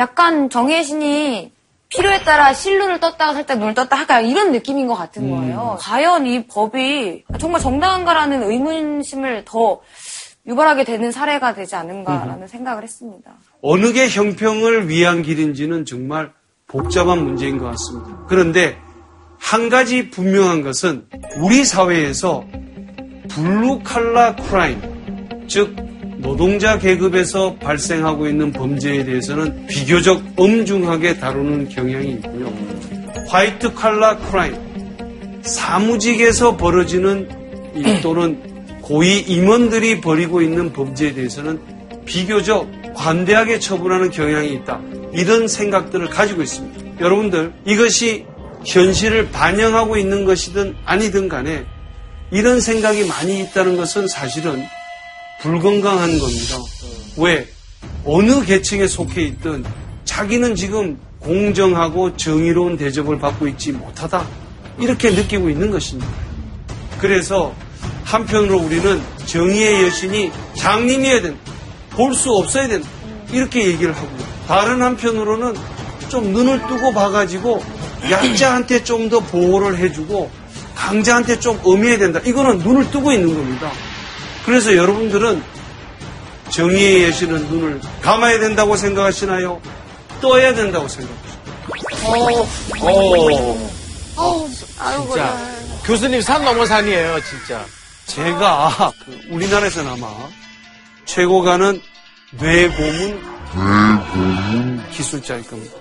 약간 0.00 0.50
정혜의 0.50 0.82
신이 0.82 1.52
필요에 1.90 2.24
따라 2.24 2.52
실눈을 2.52 2.98
떴다가 2.98 3.34
살짝 3.34 3.58
눈을 3.60 3.74
떴다 3.74 3.96
할까 3.96 4.20
이런 4.20 4.50
느낌인 4.50 4.88
것 4.88 4.96
같은 4.96 5.30
거예요. 5.30 5.76
과연 5.80 6.26
이 6.26 6.44
법이 6.48 7.24
정말 7.38 7.60
정당한가라는 7.60 8.42
의문심을 8.50 9.44
더 9.44 9.80
유발하게 10.46 10.84
되는 10.84 11.10
사례가 11.10 11.54
되지 11.54 11.74
않은가라는 11.74 12.46
생각을 12.48 12.82
했습니다. 12.82 13.32
어느 13.62 13.92
게 13.92 14.08
형평을 14.08 14.88
위한 14.88 15.22
길인지는 15.22 15.84
정말 15.84 16.32
복잡한 16.66 17.24
문제인 17.24 17.58
것 17.58 17.66
같습니다. 17.66 18.26
그런데 18.28 18.76
한 19.38 19.68
가지 19.68 20.10
분명한 20.10 20.62
것은 20.62 21.06
우리 21.38 21.64
사회에서 21.64 22.44
blue 23.28 23.80
collar 23.82 24.36
crime, 24.36 24.80
즉 25.48 25.74
노동자 26.18 26.78
계급에서 26.78 27.56
발생하고 27.56 28.26
있는 28.26 28.52
범죄에 28.52 29.04
대해서는 29.04 29.66
비교적 29.66 30.22
엄중하게 30.36 31.18
다루는 31.18 31.68
경향이 31.68 32.12
있고요. 32.12 32.52
white 33.28 33.74
collar 33.74 34.16
crime, 34.16 34.56
사무직에서 35.42 36.56
벌어지는 36.56 37.28
일 37.74 38.00
또는 38.00 38.53
고위 38.84 39.18
임원들이 39.20 40.02
벌이고 40.02 40.42
있는 40.42 40.70
범죄에 40.74 41.14
대해서는 41.14 41.58
비교적 42.04 42.68
관대하게 42.94 43.58
처분하는 43.58 44.10
경향이 44.10 44.52
있다. 44.52 44.78
이런 45.14 45.48
생각들을 45.48 46.10
가지고 46.10 46.42
있습니다. 46.42 47.00
여러분들, 47.00 47.54
이것이 47.64 48.26
현실을 48.66 49.30
반영하고 49.30 49.96
있는 49.96 50.26
것이든 50.26 50.76
아니든 50.84 51.30
간에 51.30 51.64
이런 52.30 52.60
생각이 52.60 53.06
많이 53.06 53.40
있다는 53.40 53.78
것은 53.78 54.06
사실은 54.06 54.62
불건강한 55.40 56.18
겁니다. 56.18 56.58
왜? 57.16 57.48
어느 58.04 58.44
계층에 58.44 58.86
속해 58.86 59.22
있든 59.22 59.64
자기는 60.04 60.56
지금 60.56 60.98
공정하고 61.20 62.18
정의로운 62.18 62.76
대접을 62.76 63.18
받고 63.18 63.48
있지 63.48 63.72
못하다. 63.72 64.26
이렇게 64.78 65.10
느끼고 65.10 65.48
있는 65.48 65.70
것입니다. 65.70 66.10
그래서 66.98 67.54
한편으로 68.04 68.58
우리는 68.58 69.02
정의의 69.26 69.84
여신이 69.86 70.30
장님이어야 70.56 71.22
된다. 71.22 71.40
볼 71.90 72.14
수 72.14 72.30
없어야 72.32 72.68
된다. 72.68 72.88
이렇게 73.30 73.66
얘기를 73.66 73.94
하고 73.96 74.08
다른 74.46 74.82
한편으로는 74.82 75.54
좀 76.08 76.32
눈을 76.32 76.60
뜨고 76.68 76.92
봐가지고 76.92 77.62
약자한테 78.10 78.84
좀 78.84 79.08
더 79.08 79.20
보호를 79.20 79.78
해주고 79.78 80.30
강자한테 80.74 81.40
좀 81.40 81.58
엄해야 81.64 81.98
된다. 81.98 82.20
이거는 82.24 82.58
눈을 82.58 82.90
뜨고 82.90 83.12
있는 83.12 83.34
겁니다. 83.34 83.70
그래서 84.44 84.74
여러분들은 84.76 85.42
정의의 86.50 87.02
예시는 87.04 87.48
눈을 87.48 87.80
감아야 88.02 88.38
된다고 88.38 88.76
생각하시나요? 88.76 89.60
떠야 90.20 90.54
된다고 90.54 90.86
생각하시나요? 90.88 92.46
어우, 94.16 94.48
아유, 94.78 95.02
진짜. 95.06 95.38
교수님 95.84 96.20
산 96.20 96.44
넘어 96.44 96.64
산이에요, 96.66 97.18
진짜. 97.28 97.64
제가 98.06 98.92
그 99.04 99.18
우리나라에서는 99.30 99.90
아마 99.92 100.08
최고 101.04 101.42
가는 101.42 101.80
뇌고문 102.32 103.22
기술자일 104.92 105.46
겁니다. 105.46 105.76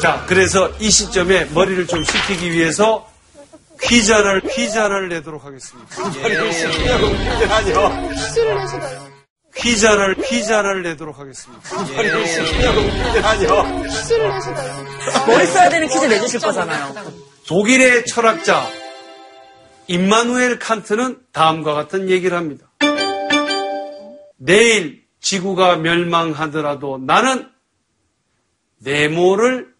자, 0.00 0.24
그래서 0.26 0.70
이 0.80 0.90
시점에 0.90 1.46
머리를 1.46 1.86
좀 1.86 2.04
식히기 2.04 2.52
위해서 2.52 3.08
퀴자를 3.82 4.40
퀴자를 4.42 5.08
내도록 5.08 5.44
하겠습니다. 5.44 5.88
퀴즈를 6.10 6.44
내시다요. 6.44 7.00
퀴자를 9.56 10.14
퀴자를 10.16 10.82
내도록 10.82 11.18
하겠습니다. 11.18 11.62
퀴즈를 11.84 12.20
내시다요. 12.20 12.72
머리 15.26 15.46
써야 15.46 15.68
되는 15.68 15.86
퀴즈 15.88 16.04
내주실 16.06 16.40
거잖아요. 16.40 16.94
독일의 17.46 18.06
철학자 18.06 18.66
임마누엘 19.86 20.58
칸트는 20.58 21.18
다음과 21.32 21.74
같은 21.74 22.08
얘기를 22.10 22.36
합니다. 22.36 22.66
내일 24.36 25.04
지구가 25.20 25.76
멸망하더라도 25.76 26.98
나는 26.98 27.48
네모를 28.78 29.72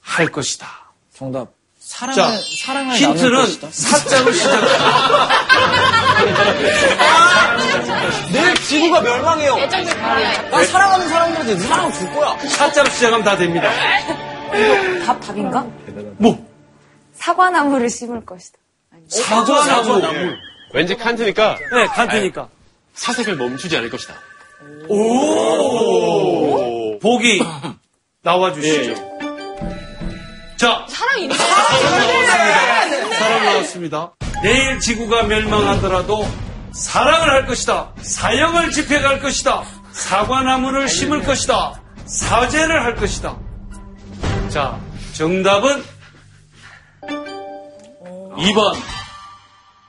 할 0.00 0.26
것이다. 0.28 0.66
정답. 1.14 1.52
사랑을, 1.78 2.14
자, 2.14 2.38
사랑을 2.62 2.94
힌트는. 2.96 3.46
사자로 3.70 4.32
시작합니다. 4.32 5.28
내일 8.32 8.54
지구가 8.54 9.00
멸망해요. 9.00 9.56
나 10.50 10.64
사랑하는 10.64 11.08
사람들한테 11.08 11.58
사랑을 11.58 11.92
줄 11.92 12.12
거야. 12.12 12.38
사자로 12.48 12.90
시작하면 12.90 13.24
다 13.24 13.36
됩니다. 13.36 13.70
답, 15.04 15.20
답인가? 15.20 15.66
뭐? 16.18 16.46
사과나무를 17.14 17.90
심을 17.90 18.24
것이다. 18.24 18.59
사과 19.10 19.64
나무. 19.64 20.00
왠지 20.72 20.96
칸트니까 20.96 21.58
네, 21.72 21.86
칸트니까. 21.86 22.48
사색을 22.94 23.36
멈추지 23.36 23.76
않을 23.76 23.90
것이다. 23.90 24.14
오. 24.88 26.98
보기 27.00 27.42
나와 28.22 28.52
주시죠. 28.52 28.94
자, 30.56 30.84
사랑 30.88 31.20
있는 31.20 31.36
사랑 33.18 33.44
나왔습니다. 33.44 34.12
내일 34.42 34.78
지구가 34.78 35.24
멸망하더라도 35.24 36.28
사랑을 36.72 37.30
할 37.30 37.46
것이다. 37.46 37.92
사형을 38.02 38.70
집행할 38.70 39.20
것이다. 39.20 39.64
사과나무를 39.92 40.88
심을 40.88 41.22
것이다. 41.22 41.80
사죄를 42.04 42.84
할 42.84 42.94
것이다. 42.96 43.36
자, 44.50 44.78
정답은 45.14 45.82
2번. 48.36 48.99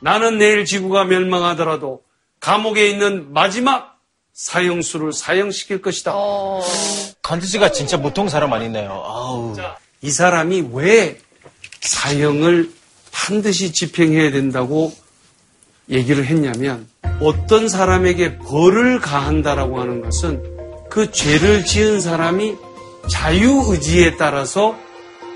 나는 0.02 0.38
내일 0.38 0.66
지구가 0.66 1.06
멸망하더라도 1.06 2.02
감옥에 2.39 2.89
있는 2.89 3.32
마지막 3.32 3.99
사형수를 4.34 5.14
사형시킬 5.14 5.82
것이다. 5.82 6.14
간트 7.22 7.45
씨가 7.45 7.72
진짜 7.72 8.02
보통 8.02 8.28
사람 8.28 8.52
아니네요. 8.54 8.89
아우. 8.89 9.56
이 10.02 10.12
사람이 10.12 10.70
왜 10.74 11.20
사형을 11.82 12.72
반드시 13.12 13.72
집행해야 13.72 14.32
된다고 14.32 14.93
얘기를 15.89 16.26
했냐면 16.26 16.88
어떤 17.20 17.70
사람에게 17.70 18.39
벌을 18.39 18.99
가한다라고 18.99 19.80
하는 19.80 20.02
것은 20.02 20.41
그 20.89 21.12
죄를 21.12 21.66
지은 21.66 22.02
사람이 22.02 22.56
자유의지에 23.10 24.18
따라서 24.18 24.78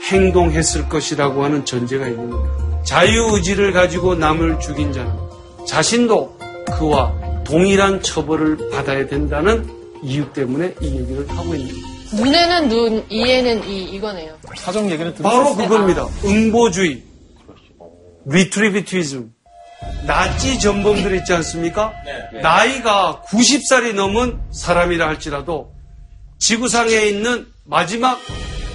행동했을 0.04 0.88
것이라고 0.90 1.44
하는 1.44 1.66
전제가 1.66 2.08
있는 2.08 2.30
겁니다. 2.30 2.84
자유의지를 2.84 3.72
가지고 3.74 4.16
남을 4.16 4.60
죽인 4.60 4.94
자는 4.94 5.12
자신도 5.68 6.38
그와 6.78 7.14
동일한 7.44 8.02
처벌을 8.02 8.70
받아야 8.72 9.08
된다는 9.08 9.68
이유 10.04 10.32
때문에 10.34 10.76
이 10.82 10.86
얘기를 10.86 11.28
하고 11.30 11.56
있는 11.56 11.74
겁니다. 11.82 11.96
눈에는 12.14 12.70
눈, 12.70 13.06
이에는 13.10 13.68
이, 13.68 13.84
이거네요. 13.96 14.36
사정 14.56 14.90
얘기는 14.92 15.14
바로 15.16 15.56
그겁니다. 15.56 16.08
응보주의, 16.24 17.02
retributivism, 18.26 19.32
나치 20.06 20.60
전범들 20.60 21.16
있지 21.16 21.34
않습니까? 21.34 21.94
나이가 22.42 23.24
90살이 23.28 23.94
넘은 23.94 24.40
사람이라 24.52 25.08
할지라도 25.08 25.74
지구상에 26.40 26.94
있는 27.08 27.48
마지막 27.66 28.20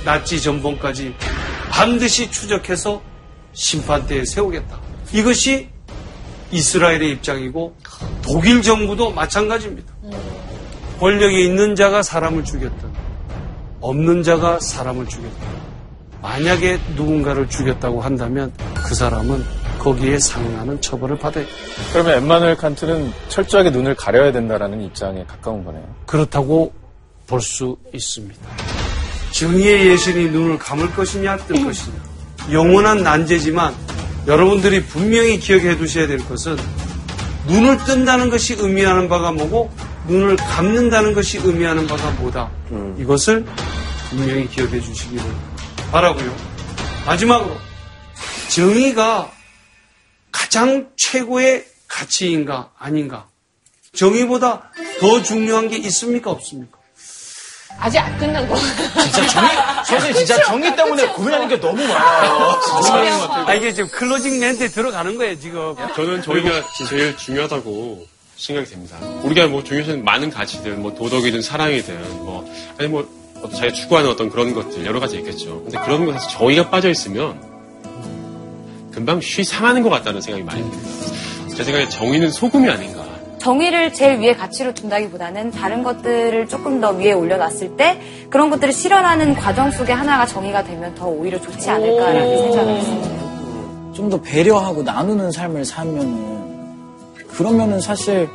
나치 0.05 0.41
전범까지 0.41 1.15
반드시 1.71 2.31
추적해서 2.31 3.03
심판대에 3.53 4.25
세우겠다. 4.25 4.79
이것이 5.13 5.69
이스라엘의 6.51 7.11
입장이고 7.13 7.77
독일 8.23 8.63
정부도 8.63 9.11
마찬가지입니다. 9.13 9.93
권력이 10.99 11.45
있는 11.45 11.75
자가 11.75 12.03
사람을 12.03 12.45
죽였든 12.45 12.91
없는 13.81 14.23
자가 14.23 14.59
사람을 14.61 15.07
죽였다. 15.07 15.47
만약에 16.23 16.79
누군가를 16.97 17.49
죽였다고 17.49 18.01
한다면 18.03 18.53
그 18.75 18.95
사람은 18.95 19.43
거기에 19.79 20.19
상응하는 20.19 20.81
처벌을 20.83 21.19
받아야 21.19 21.45
돼. 21.47 21.51
그러면 21.93 22.19
엠마누엘 22.19 22.57
칸트는 22.57 23.13
철저하게 23.29 23.71
눈을 23.71 23.95
가려야 23.95 24.31
된다라는 24.31 24.83
입장에 24.83 25.25
가까운 25.25 25.65
거네요. 25.65 25.83
그렇다고 26.07 26.73
볼 27.27 27.41
수 27.41 27.79
있습니다. 27.95 28.70
정의의 29.33 29.89
예신이 29.89 30.31
눈을 30.31 30.59
감을 30.59 30.91
것이냐 30.93 31.37
뜰 31.39 31.65
것이냐. 31.65 31.97
영원한 32.53 33.03
난제지만 33.03 33.75
여러분들이 34.27 34.85
분명히 34.85 35.39
기억해 35.39 35.77
두셔야 35.77 36.07
될 36.07 36.19
것은 36.19 36.57
눈을 37.47 37.79
뜬다는 37.85 38.31
것이 38.31 38.55
의미하는 38.59 39.09
바가 39.09 39.33
뭐고 39.33 39.71
눈을 40.07 40.37
감는다는 40.37 41.15
것이 41.15 41.39
의미하는 41.39 41.87
바가 41.87 42.11
뭐다. 42.13 42.51
이것을 42.99 43.47
분명히 44.11 44.49
기억해 44.49 44.81
주시기를 44.81 45.25
바라고요. 45.91 46.35
마지막으로 47.07 47.57
정의가 48.49 49.31
가장 50.33 50.91
최고의 50.97 51.65
가치인가 51.89 52.71
아닌가? 52.79 53.27
정의보다 53.95 54.71
더 55.01 55.23
중요한 55.23 55.69
게 55.69 55.77
있습니까 55.77 56.31
없습니까? 56.31 56.80
아직 57.79 57.99
안 57.99 58.17
끝난 58.19 58.47
거. 58.49 58.57
진짜 58.57 59.27
정의, 59.29 59.51
선생님 59.87 60.15
진짜 60.15 60.43
정의 60.45 60.77
때문에 60.77 61.07
고민하는 61.09 61.49
게 61.49 61.59
너무 61.59 61.83
많아요. 61.87 62.59
아 63.47 63.55
이게 63.55 63.73
지금 63.73 63.89
클로징 63.91 64.39
멘트에 64.39 64.69
들어가는 64.69 65.17
거예요 65.17 65.39
지금. 65.39 65.75
저는 65.95 66.23
저희가 66.23 66.63
제일 66.89 67.17
중요하다고 67.17 68.07
생각이 68.37 68.71
됩니다. 68.71 68.97
우리가 69.23 69.47
뭐 69.49 69.63
중요한 69.63 70.05
많은 70.05 70.31
가치들, 70.31 70.73
뭐 70.73 70.95
도덕이든 70.95 71.43
사랑이든, 71.43 72.25
뭐, 72.25 72.51
아니 72.79 72.89
뭐, 72.89 73.07
어떤 73.37 73.53
자기가 73.53 73.73
추구하는 73.75 74.11
어떤 74.11 74.31
그런 74.31 74.55
것들, 74.55 74.85
여러 74.87 74.99
가지 75.01 75.17
있겠죠. 75.19 75.63
근데 75.63 75.79
그런 75.81 76.07
것에 76.07 76.27
저희가 76.31 76.71
빠져있으면, 76.71 77.39
금방 78.93 79.21
쉬 79.21 79.45
상하는 79.45 79.83
것 79.83 79.91
같다는 79.91 80.21
생각이 80.23 80.43
많이 80.45 80.63
듭니다. 80.63 81.55
제 81.55 81.65
생각에 81.65 81.89
정의는 81.89 82.31
소금이 82.31 82.69
아닌가. 82.71 83.05
정의를 83.41 83.93
제일 83.95 84.19
위에 84.21 84.35
가치로 84.35 84.75
둔다기보다는 84.75 85.51
다른 85.51 85.83
것들을 85.83 86.47
조금 86.49 86.81
더 86.81 86.91
위에 86.91 87.13
올려놨을 87.13 87.77
때 87.77 87.99
그런 88.29 88.51
것들을 88.51 88.73
실현하는 88.73 89.35
과정 89.35 89.71
속에 89.71 89.93
하나가 89.93 90.27
정의가 90.27 90.63
되면 90.63 90.95
더 90.95 91.07
오히려 91.09 91.41
좋지 91.41 91.69
않을까라는 91.71 92.39
생각을 92.43 92.77
했습니다. 92.77 93.21
좀 93.95 94.11
더 94.11 94.21
배려하고 94.21 94.83
나누는 94.83 95.31
삶을 95.31 95.65
살면은 95.65 96.41
그러면은 97.29 97.81
사실 97.81 98.29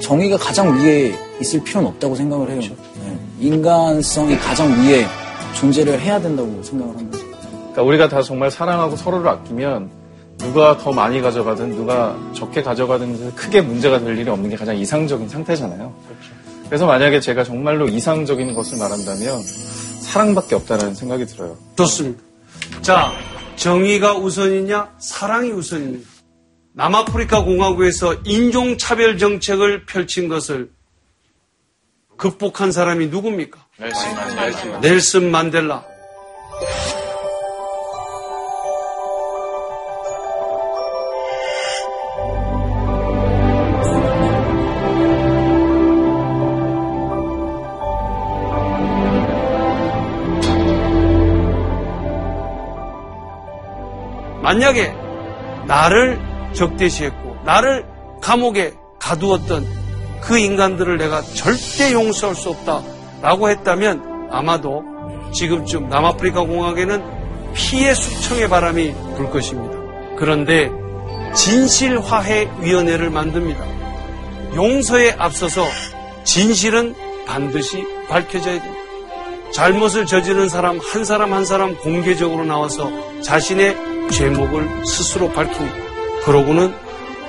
정의가 0.00 0.36
가장 0.36 0.78
위에 0.78 1.12
있을 1.40 1.62
필요는 1.62 1.88
없다고 1.90 2.14
생각을 2.16 2.50
해요. 2.50 2.60
네. 3.04 3.18
인간성이 3.40 4.36
가장 4.38 4.68
위에 4.82 5.04
존재를 5.54 6.00
해야 6.00 6.20
된다고 6.20 6.62
생각을 6.62 6.96
합니다. 6.96 7.18
그러니까 7.72 7.82
우리가 7.82 8.08
다 8.08 8.22
정말 8.22 8.50
사랑하고 8.50 8.96
서로를 8.96 9.28
아끼면 9.28 9.90
누가 10.42 10.76
더 10.78 10.92
많이 10.92 11.20
가져가든 11.20 11.76
누가 11.76 12.18
적게 12.34 12.62
가져가든 12.62 13.34
크게 13.34 13.60
문제가 13.60 13.98
될 13.98 14.18
일이 14.18 14.28
없는 14.28 14.50
게 14.50 14.56
가장 14.56 14.76
이상적인 14.76 15.28
상태잖아요. 15.28 15.94
그래서 16.66 16.86
만약에 16.86 17.20
제가 17.20 17.44
정말로 17.44 17.88
이상적인 17.88 18.54
것을 18.54 18.78
말한다면 18.78 19.42
사랑밖에 19.42 20.54
없다는 20.54 20.94
생각이 20.94 21.26
들어요. 21.26 21.56
좋습니다. 21.76 22.22
자, 22.80 23.12
정의가 23.56 24.16
우선이냐, 24.16 24.94
사랑이 24.98 25.50
우선이냐. 25.50 25.98
남아프리카 26.72 27.42
공화국에서 27.44 28.14
인종차별 28.24 29.18
정책을 29.18 29.84
펼친 29.84 30.28
것을 30.28 30.70
극복한 32.16 32.70
사람이 32.70 33.08
누굽니까? 33.08 33.58
넬슨 33.78 34.14
만델라. 34.14 34.80
넬슨 34.80 35.30
만델라. 35.30 35.84
만약에 54.50 54.92
나를 55.68 56.18
적대시했고 56.54 57.36
나를 57.44 57.86
감옥에 58.20 58.72
가두었던 58.98 59.64
그 60.22 60.38
인간들을 60.38 60.98
내가 60.98 61.22
절대 61.22 61.92
용서할 61.92 62.34
수 62.34 62.50
없다라고 62.50 63.48
했다면 63.48 64.28
아마도 64.32 64.82
지금쯤 65.32 65.88
남아프리카 65.88 66.42
공화국에는 66.42 67.00
피해 67.54 67.94
숙청의 67.94 68.48
바람이 68.48 68.92
불 69.16 69.30
것입니다. 69.30 69.78
그런데 70.18 70.68
진실화해위원회를 71.32 73.08
만듭니다. 73.08 73.64
용서에 74.56 75.14
앞서서 75.16 75.64
진실은 76.24 76.96
반드시 77.24 77.86
밝혀져야 78.08 78.60
됩니다. 78.60 78.80
잘못을 79.52 80.06
저지른 80.06 80.48
사람 80.48 80.80
한 80.80 81.04
사람 81.04 81.32
한 81.32 81.44
사람 81.44 81.76
공개적으로 81.76 82.44
나와서 82.44 82.90
자신의 83.22 83.89
죄목을 84.10 84.86
스스로 84.86 85.30
밝힙니다. 85.32 85.76
그러고는 86.24 86.74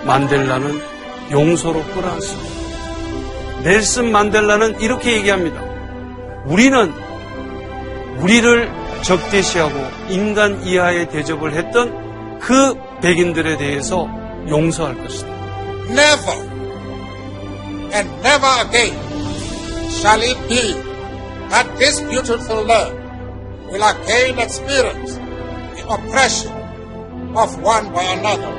만델라는 0.06 0.82
용서로 1.32 1.84
끌어안습니다. 1.84 2.62
넬슨 3.64 4.12
만델라는 4.12 4.82
이렇게 4.82 5.14
얘기합니다. 5.14 5.62
우리는 6.46 6.94
우리를 8.18 8.72
적대시하고 9.04 9.74
인간 10.10 10.64
이하의 10.66 11.10
대접을 11.10 11.54
했던 11.54 12.40
그 12.40 12.76
백인들에 13.02 13.58
대해서 13.58 14.08
용서할 14.50 14.98
것이다. 15.02 15.28
Never 15.90 16.52
and 17.94 18.10
never 18.24 18.62
again 18.66 18.96
shall 19.90 20.22
it 20.22 20.38
be 20.48 20.74
that 21.50 21.68
this 21.78 22.02
beautiful 22.02 22.66
land 22.66 22.98
will 23.70 23.84
again 23.84 24.40
experience 24.40 25.20
the 25.76 25.84
oppression 25.90 26.51
of 27.36 27.56
one 27.64 27.92
by 27.94 28.06
another. 28.18 28.52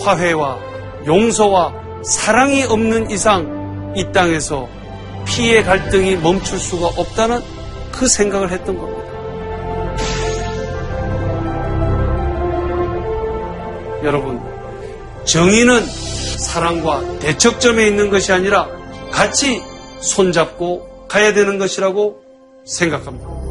화해와 0.00 0.58
용서와 1.06 1.72
사랑이 2.02 2.64
없는 2.64 3.10
이상 3.10 3.92
이 3.96 4.04
땅에서 4.12 4.68
피해 5.24 5.62
갈등이 5.62 6.16
멈출 6.16 6.58
수가 6.58 6.88
없다는 6.88 7.40
그 7.92 8.06
생각을 8.06 8.50
했던 8.50 8.76
겁니다. 8.76 9.04
여러분, 14.02 14.40
정의는 15.24 15.80
사랑과 15.86 17.00
대척점에 17.20 17.86
있는 17.86 18.10
것이 18.10 18.32
아니라 18.32 18.68
같이 19.10 19.62
손잡고 20.00 21.06
가야 21.08 21.32
되는 21.32 21.58
것이라고 21.58 22.20
생각합니다. 22.66 23.43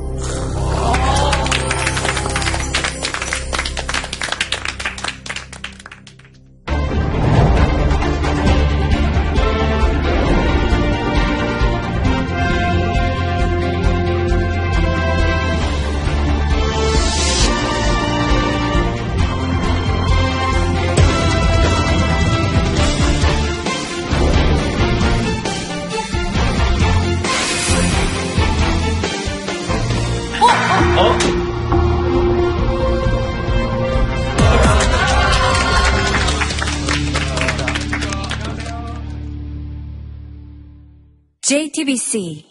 TBC 41.74 42.46